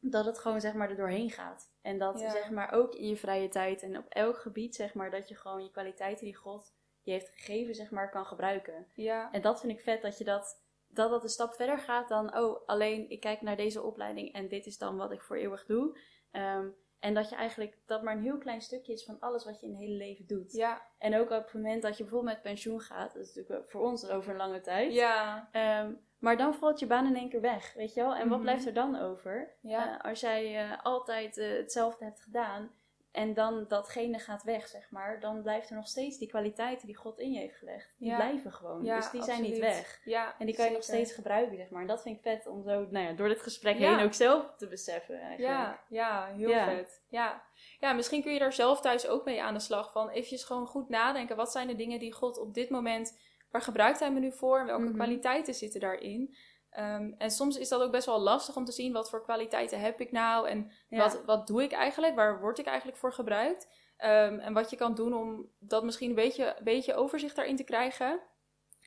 dat 0.00 0.24
het 0.24 0.38
gewoon, 0.38 0.60
zeg 0.60 0.74
maar, 0.74 0.90
er 0.90 0.96
doorheen 0.96 1.30
gaat. 1.30 1.72
En 1.82 1.98
dat, 1.98 2.20
Ja. 2.20 2.30
zeg 2.30 2.50
maar, 2.50 2.72
ook 2.72 2.94
in 2.94 3.08
je 3.08 3.16
vrije 3.16 3.48
tijd 3.48 3.82
en 3.82 3.96
op 3.98 4.06
elk 4.08 4.36
gebied, 4.38 4.74
zeg 4.74 4.94
maar, 4.94 5.10
dat 5.10 5.28
je 5.28 5.34
gewoon 5.34 5.62
je 5.64 5.70
kwaliteiten 5.70 6.24
die 6.24 6.36
God 6.36 6.74
je 7.02 7.10
heeft 7.10 7.28
gegeven, 7.28 7.74
zeg 7.74 7.90
maar, 7.90 8.10
kan 8.10 8.26
gebruiken. 8.26 8.86
Ja, 8.94 9.32
En 9.32 9.40
dat 9.42 9.60
vind 9.60 9.72
ik 9.72 9.80
vet, 9.80 10.02
dat 10.02 10.18
je 10.18 10.24
dat, 10.24 10.62
dat 10.88 11.10
dat 11.10 11.22
een 11.22 11.28
stap 11.28 11.54
verder 11.54 11.78
gaat 11.78 12.08
dan, 12.08 12.36
oh, 12.38 12.66
alleen 12.66 13.10
ik 13.10 13.20
kijk 13.20 13.40
naar 13.40 13.56
deze 13.56 13.82
opleiding 13.82 14.32
en 14.32 14.48
dit 14.48 14.66
is 14.66 14.78
dan 14.78 14.96
wat 14.96 15.12
ik 15.12 15.22
voor 15.22 15.36
eeuwig 15.36 15.66
doe. 15.66 15.98
Ehm, 16.30 16.68
en 17.00 17.14
dat 17.14 17.28
je 17.30 17.36
eigenlijk, 17.36 17.76
dat 17.86 18.02
maar 18.02 18.14
een 18.16 18.22
heel 18.22 18.38
klein 18.38 18.60
stukje 18.60 18.92
is 18.92 19.04
van 19.04 19.20
alles 19.20 19.44
wat 19.44 19.60
je 19.60 19.66
in 19.66 19.72
het 19.72 19.80
hele 19.80 19.94
leven 19.96 20.26
doet. 20.26 20.52
ja, 20.52 20.82
En 20.98 21.16
ook 21.16 21.30
op 21.30 21.44
het 21.44 21.54
moment 21.54 21.82
dat 21.82 21.96
je 21.96 22.02
bijvoorbeeld 22.02 22.32
met 22.34 22.42
pensioen 22.42 22.80
gaat, 22.80 23.12
dat 23.14 23.22
is 23.22 23.34
natuurlijk 23.34 23.70
voor 23.70 23.80
ons 23.80 24.08
over 24.08 24.30
een 24.30 24.36
lange 24.36 24.60
tijd. 24.60 24.92
ja, 24.92 25.48
Ehm, 25.52 25.92
maar 26.18 26.36
dan 26.36 26.54
valt 26.54 26.78
je 26.78 26.86
baan 26.86 27.06
in 27.06 27.16
één 27.16 27.28
keer 27.28 27.40
weg, 27.40 27.72
weet 27.74 27.94
je 27.94 28.00
wel? 28.00 28.14
En 28.14 28.20
wat 28.28 28.36
Mhm. 28.38 28.40
blijft 28.40 28.66
er 28.66 28.74
dan 28.74 28.96
over? 28.96 29.54
ja. 29.60 29.98
Eh, 29.98 30.10
als 30.10 30.20
jij 30.20 30.58
eh, 30.70 30.78
altijd 30.82 31.36
eh, 31.38 31.48
hetzelfde 31.56 32.04
hebt 32.04 32.20
gedaan 32.20 32.70
en 33.12 33.34
dan 33.34 33.64
datgene 33.68 34.18
gaat 34.18 34.42
weg, 34.42 34.68
zeg 34.68 34.90
maar, 34.90 35.20
dan 35.20 35.42
blijft 35.42 35.70
er 35.70 35.76
nog 35.76 35.86
steeds 35.88 36.18
die 36.18 36.28
kwaliteiten 36.28 36.86
die 36.86 36.96
God 36.96 37.18
in 37.18 37.32
je 37.32 37.38
heeft 37.38 37.56
gelegd. 37.56 37.94
Die 37.98 38.08
Ja. 38.08 38.16
blijven 38.16 38.52
gewoon. 38.52 38.84
Ja, 38.84 38.96
dus 38.96 39.10
die 39.10 39.22
zijn 39.22 39.42
niet 39.42 39.58
weg. 39.58 40.00
Ja, 40.04 40.34
En 40.38 40.46
die 40.46 40.54
kan 40.54 40.64
je 40.66 40.72
nog 40.72 40.82
steeds 40.82 41.12
gebruiken, 41.12 41.56
zeg 41.56 41.70
maar. 41.70 41.80
En 41.80 41.86
dat 41.86 42.02
vind 42.02 42.16
ik 42.16 42.22
vet 42.22 42.46
om 42.46 42.62
zo, 42.62 42.86
nou 42.90 43.06
ja, 43.06 43.12
door 43.12 43.28
dit 43.28 43.40
gesprek 43.42 43.76
heen 43.76 43.98
ook 44.00 44.14
zelf 44.14 44.54
te 44.56 44.68
beseffen 44.68 45.20
eigenlijk. 45.20 45.52
Ja, 45.52 45.80
ja, 45.88 46.26
heel 46.36 46.50
vet. 46.64 47.02
Ja. 47.08 47.42
ja, 47.80 47.92
misschien 47.92 48.22
kun 48.22 48.32
je 48.32 48.38
daar 48.38 48.52
zelf 48.52 48.80
thuis 48.80 49.06
ook 49.06 49.24
mee 49.24 49.42
aan 49.42 49.54
de 49.54 49.60
slag. 49.60 49.92
Van 49.92 50.08
eventjes 50.08 50.44
gewoon 50.44 50.66
goed 50.66 50.88
nadenken. 50.88 51.36
Wat 51.36 51.52
zijn 51.52 51.66
de 51.66 51.76
dingen 51.76 51.98
die 51.98 52.12
God 52.12 52.38
op 52.38 52.54
dit 52.54 52.70
moment... 52.70 53.18
Waar 53.50 53.62
gebruikt 53.62 54.00
hij 54.00 54.12
me 54.12 54.20
nu 54.20 54.32
voor? 54.32 54.58
En 54.58 54.66
welke 54.66 54.82
Mhm. 54.82 54.94
kwaliteiten 54.94 55.54
zitten 55.54 55.80
daarin? 55.80 56.36
Ehm, 56.70 57.12
en 57.18 57.30
soms 57.30 57.58
is 57.58 57.68
dat 57.68 57.82
ook 57.82 57.90
best 57.90 58.06
wel 58.06 58.20
lastig 58.20 58.56
om 58.56 58.64
te 58.64 58.72
zien... 58.72 58.92
Wat 58.92 59.10
voor 59.10 59.22
kwaliteiten 59.22 59.80
heb 59.80 60.00
ik 60.00 60.12
nou? 60.12 60.48
En 60.48 60.70
Ja. 60.88 60.98
wat, 60.98 61.24
wat 61.24 61.46
doe 61.46 61.62
ik 61.62 61.72
eigenlijk? 61.72 62.14
Waar 62.14 62.40
word 62.40 62.58
ik 62.58 62.66
eigenlijk 62.66 62.98
voor 62.98 63.12
gebruikt? 63.12 63.68
Ehm, 63.96 64.38
en 64.38 64.52
wat 64.52 64.70
je 64.70 64.76
kan 64.76 64.94
doen 64.94 65.14
om 65.14 65.48
dat 65.58 65.84
misschien 65.84 66.08
een 66.08 66.14
beetje, 66.14 66.56
beetje 66.62 66.94
overzicht 66.94 67.36
daarin 67.36 67.56
te 67.56 67.64
krijgen... 67.64 68.20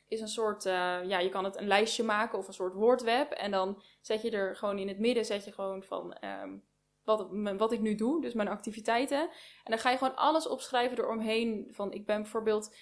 Is 0.07 0.21
een 0.21 0.27
soort, 0.27 0.65
eh, 0.65 1.03
ja, 1.03 1.19
je 1.19 1.29
kan 1.29 1.43
het 1.43 1.57
een 1.57 1.67
lijstje 1.67 2.03
maken 2.03 2.37
of 2.37 2.47
een 2.47 2.53
soort 2.53 2.73
woordweb. 2.73 3.31
En 3.31 3.51
dan 3.51 3.81
zet 4.01 4.21
je 4.21 4.31
er 4.31 4.55
gewoon 4.55 4.77
in 4.77 4.87
het 4.87 4.99
midden, 4.99 5.25
zet 5.25 5.45
je 5.45 5.51
gewoon 5.51 5.83
van... 5.83 6.13
ehm, 6.13 6.57
wat, 7.03 7.27
wat 7.57 7.71
ik 7.71 7.79
nu 7.79 7.95
doe, 7.95 8.21
dus 8.21 8.33
mijn 8.33 8.47
activiteiten. 8.47 9.19
En 9.63 9.71
dan 9.71 9.77
ga 9.77 9.89
je 9.89 9.97
gewoon 9.97 10.15
alles 10.15 10.47
opschrijven 10.47 10.97
eromheen. 10.97 11.67
Van 11.71 11.91
ik 11.91 12.05
ben 12.05 12.21
bijvoorbeeld, 12.21 12.75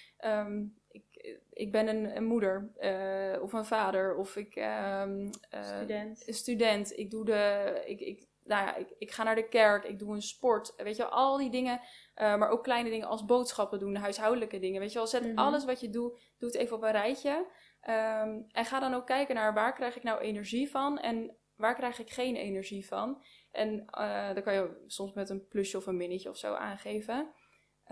ik, 1.52 1.72
ben 1.72 1.88
een, 1.88 2.16
een 2.16 2.24
moeder 2.24 2.70
eh, 2.76 3.42
of 3.42 3.52
een 3.52 3.64
vader 3.64 4.16
of 4.16 4.36
ik 4.36 4.54
ehm, 4.56 5.28
eh, 5.50 5.62
Student. 5.64 6.28
een 6.28 6.34
student. 6.34 6.98
Ik 6.98 7.10
doe 7.10 7.24
de, 7.24 7.82
ik, 7.86 8.00
ik, 8.00 8.26
nou 8.44 8.66
ja, 8.66 8.76
ik, 8.76 8.88
ik 8.98 9.10
ga 9.10 9.22
naar 9.22 9.34
de 9.34 9.48
kerk, 9.48 9.84
ik 9.84 9.98
doe 9.98 10.14
een 10.14 10.22
sport. 10.22 10.74
Weet 10.76 10.96
je 10.96 11.02
wel, 11.02 11.10
al 11.12 11.36
die 11.36 11.50
dingen. 11.50 11.80
eh, 12.14 12.36
maar 12.36 12.48
ook 12.50 12.62
kleine 12.62 12.90
dingen 12.90 13.08
als 13.08 13.24
boodschappen 13.24 13.78
doen, 13.78 13.94
huishoudelijke 13.96 14.58
dingen. 14.58 14.80
Weet 14.80 14.92
je 14.92 14.98
wel, 14.98 15.06
zet 15.06 15.24
Mhm. 15.26 15.38
alles 15.38 15.64
wat 15.64 15.80
je 15.80 15.90
doet, 15.90 16.12
doe 16.38 16.48
het 16.50 16.54
even 16.58 16.76
op 16.76 16.82
een 16.82 16.90
rijtje. 16.92 17.46
Ehm, 17.80 18.40
en 18.52 18.64
ga 18.64 18.80
dan 18.80 18.94
ook 18.94 19.06
kijken 19.06 19.34
naar 19.34 19.54
waar 19.54 19.74
krijg 19.74 19.96
ik 19.96 20.02
nou 20.02 20.20
energie 20.20 20.70
van 20.70 20.98
en 20.98 21.36
waar 21.56 21.74
krijg 21.74 21.98
ik 21.98 22.10
geen 22.10 22.36
energie 22.36 22.86
van. 22.86 23.22
En 23.50 23.84
eh 23.90 24.34
dan 24.34 24.42
kan 24.42 24.54
je 24.54 24.82
soms 24.86 25.12
met 25.12 25.30
een 25.30 25.46
plusje 25.48 25.76
of 25.76 25.86
een 25.86 25.96
minnetje 25.96 26.28
of 26.28 26.36
zo 26.36 26.54
aangeven. 26.54 27.32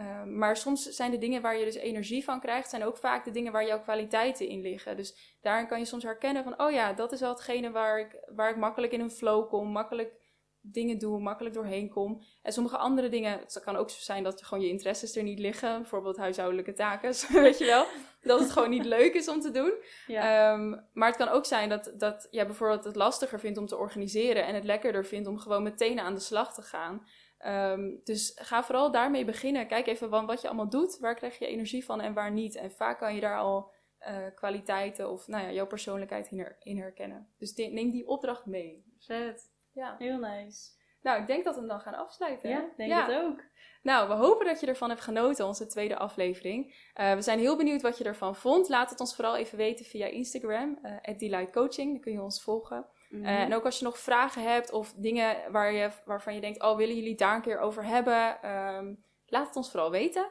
Ehm, 0.00 0.38
maar 0.38 0.56
soms 0.56 0.82
zijn 0.82 1.10
de 1.10 1.18
dingen 1.18 1.42
waar 1.42 1.58
je 1.58 1.64
dus 1.64 1.74
energie 1.74 2.24
van 2.24 2.40
krijgt, 2.40 2.70
zijn 2.70 2.84
ook 2.84 2.96
vaak 2.96 3.24
de 3.24 3.30
dingen 3.30 3.52
waar 3.52 3.66
jouw 3.66 3.80
kwaliteiten 3.80 4.48
in 4.48 4.60
liggen. 4.60 4.96
Dus 4.96 5.36
daarin 5.40 5.66
kan 5.66 5.78
je 5.78 5.84
soms 5.84 6.02
herkennen 6.02 6.44
van, 6.44 6.60
oh 6.60 6.70
ja, 6.70 6.92
dat 6.92 7.12
is 7.12 7.20
wel 7.20 7.30
hetgene 7.30 7.70
waar 7.70 8.00
ik, 8.00 8.16
waar 8.34 8.50
ik 8.50 8.56
makkelijk 8.56 8.92
in 8.92 9.00
een 9.00 9.10
flow 9.10 9.48
kom, 9.48 9.68
makkelijk 9.68 10.12
dingen 10.60 10.98
doe, 10.98 11.20
makkelijk 11.20 11.54
doorheen 11.54 11.88
kom. 11.88 12.22
En 12.42 12.52
sommige 12.52 12.76
andere 12.76 13.08
dingen, 13.08 13.38
het 13.38 13.60
kan 13.64 13.76
ook 13.76 13.90
zo 13.90 14.00
zijn 14.00 14.22
dat 14.22 14.42
gewoon 14.42 14.62
je 14.62 14.70
interesses 14.70 15.16
er 15.16 15.22
niet 15.22 15.38
liggen, 15.38 15.80
bijvoorbeeld 15.80 16.16
huishoudelijke 16.16 16.72
taken, 16.72 17.14
weet 17.42 17.58
je 17.58 17.64
wel. 17.64 17.86
Dat 18.22 18.40
het 18.40 18.50
gewoon 18.50 18.70
niet 18.70 18.84
leuk 18.84 19.14
is 19.14 19.28
om 19.28 19.40
te 19.40 19.50
doen. 19.50 19.72
Ja. 20.06 20.52
Ehm, 20.52 20.76
maar 20.92 21.08
het 21.08 21.16
kan 21.16 21.28
ook 21.28 21.44
zijn 21.44 21.68
dat, 21.68 21.92
dat 21.96 22.28
jij 22.30 22.46
bijvoorbeeld 22.46 22.84
het 22.84 22.96
lastiger 22.96 23.40
vindt 23.40 23.58
om 23.58 23.66
te 23.66 23.76
organiseren 23.76 24.46
en 24.46 24.54
het 24.54 24.64
lekkerder 24.64 25.06
vindt 25.06 25.28
om 25.28 25.38
gewoon 25.38 25.62
meteen 25.62 26.00
aan 26.00 26.14
de 26.14 26.20
slag 26.20 26.54
te 26.54 26.62
gaan. 26.62 27.06
Ehm, 27.40 27.90
dus 28.05 28.33
ga 28.42 28.64
vooral 28.64 28.90
daarmee 28.90 29.24
beginnen. 29.24 29.66
Kijk 29.66 29.87
even 29.87 30.11
van 30.11 30.26
wat 30.26 30.40
je 30.40 30.46
allemaal 30.46 30.68
doet, 30.68 30.98
waar 30.98 31.14
krijg 31.14 31.38
je 31.38 31.46
energie 31.46 31.85
van 31.85 32.00
en 32.00 32.14
waar 32.14 32.33
niet. 32.33 32.57
En 32.57 32.72
vaak 32.72 32.98
kan 32.98 33.14
je 33.14 33.20
daar 33.20 33.38
al 33.38 33.72
eh, 33.98 34.16
kwaliteiten 34.35 35.11
of 35.11 35.26
nou 35.29 35.44
ja, 35.44 35.50
jouw 35.53 35.66
persoonlijkheid 35.66 36.31
in, 36.31 36.38
her- 36.38 36.57
in 36.61 36.79
herkennen. 36.79 37.29
Dus 37.38 37.55
neem 37.55 37.90
die 37.90 38.07
opdracht 38.07 38.46
mee. 38.46 38.85
Vet. 38.98 39.50
Ja. 39.72 39.96
Heel 39.98 40.18
nice. 40.18 40.70
Nou, 41.03 41.20
ik 41.20 41.26
denk 41.26 41.44
dat 41.44 41.55
we 41.55 41.61
hem 41.61 41.68
dan 41.68 41.81
gaan 41.81 41.94
afsluiten. 41.94 42.50
hè? 42.50 42.57
Ja, 42.57 42.68
denk 42.76 42.90
Ja. 42.90 43.07
het 43.07 43.22
ook. 43.24 43.40
Nou, 43.83 44.09
we 44.09 44.14
hopen 44.14 44.46
dat 44.46 44.61
je 44.61 44.66
ervan 44.66 44.88
hebt 44.88 45.00
genoten, 45.00 45.46
onze 45.46 45.66
tweede 45.66 45.96
aflevering. 45.96 46.88
Eh, 46.94 47.14
we 47.14 47.22
zijn 47.22 47.38
heel 47.38 47.57
benieuwd 47.57 47.83
wat 47.83 47.98
je 47.98 48.05
ervan 48.05 48.37
vond. 48.37 48.68
Laat 48.68 48.90
het 48.90 49.00
ons 49.00 49.14
vooral 49.14 49.37
even 49.37 49.59
weten 49.59 49.85
via 49.85 50.07
Instagram, 50.07 50.79
eh 50.83 51.18
@delightcoaching. 51.18 51.92
Dan 51.92 52.00
kun 52.00 52.12
je 52.12 52.22
ons 52.22 52.42
volgen. 52.42 52.87
Mhm. 53.11 53.25
Eh, 53.25 53.40
en 53.40 53.55
ook 53.55 53.64
als 53.64 53.79
je 53.79 53.85
nog 53.85 53.99
vragen 53.99 54.42
hebt 54.53 54.73
of 54.73 54.92
dingen 54.96 55.53
waar 55.53 55.73
je, 55.73 55.90
waarvan 56.05 56.35
je 56.35 56.40
denkt, 56.40 56.62
oh, 56.62 56.77
willen 56.77 56.94
jullie 56.94 57.14
daar 57.14 57.35
een 57.35 57.42
keer 57.42 57.59
over 57.59 57.85
hebben? 57.85 58.42
Ehm, 58.42 58.94
laat 59.27 59.46
het 59.46 59.57
ons 59.57 59.70
vooral 59.70 59.90
weten. 59.90 60.31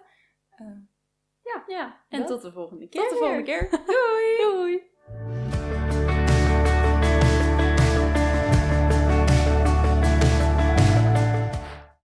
ja, 1.68 2.02
en 2.10 2.20
dat- 2.20 2.28
tot 2.28 2.42
de 2.42 2.52
volgende 2.52 2.88
keer. 2.88 3.02
Tot 3.02 3.10
de 3.10 3.15
volgende 3.15 3.44
keer. 3.44 3.70
Doei! 3.86 4.38
Doei! 4.42 5.48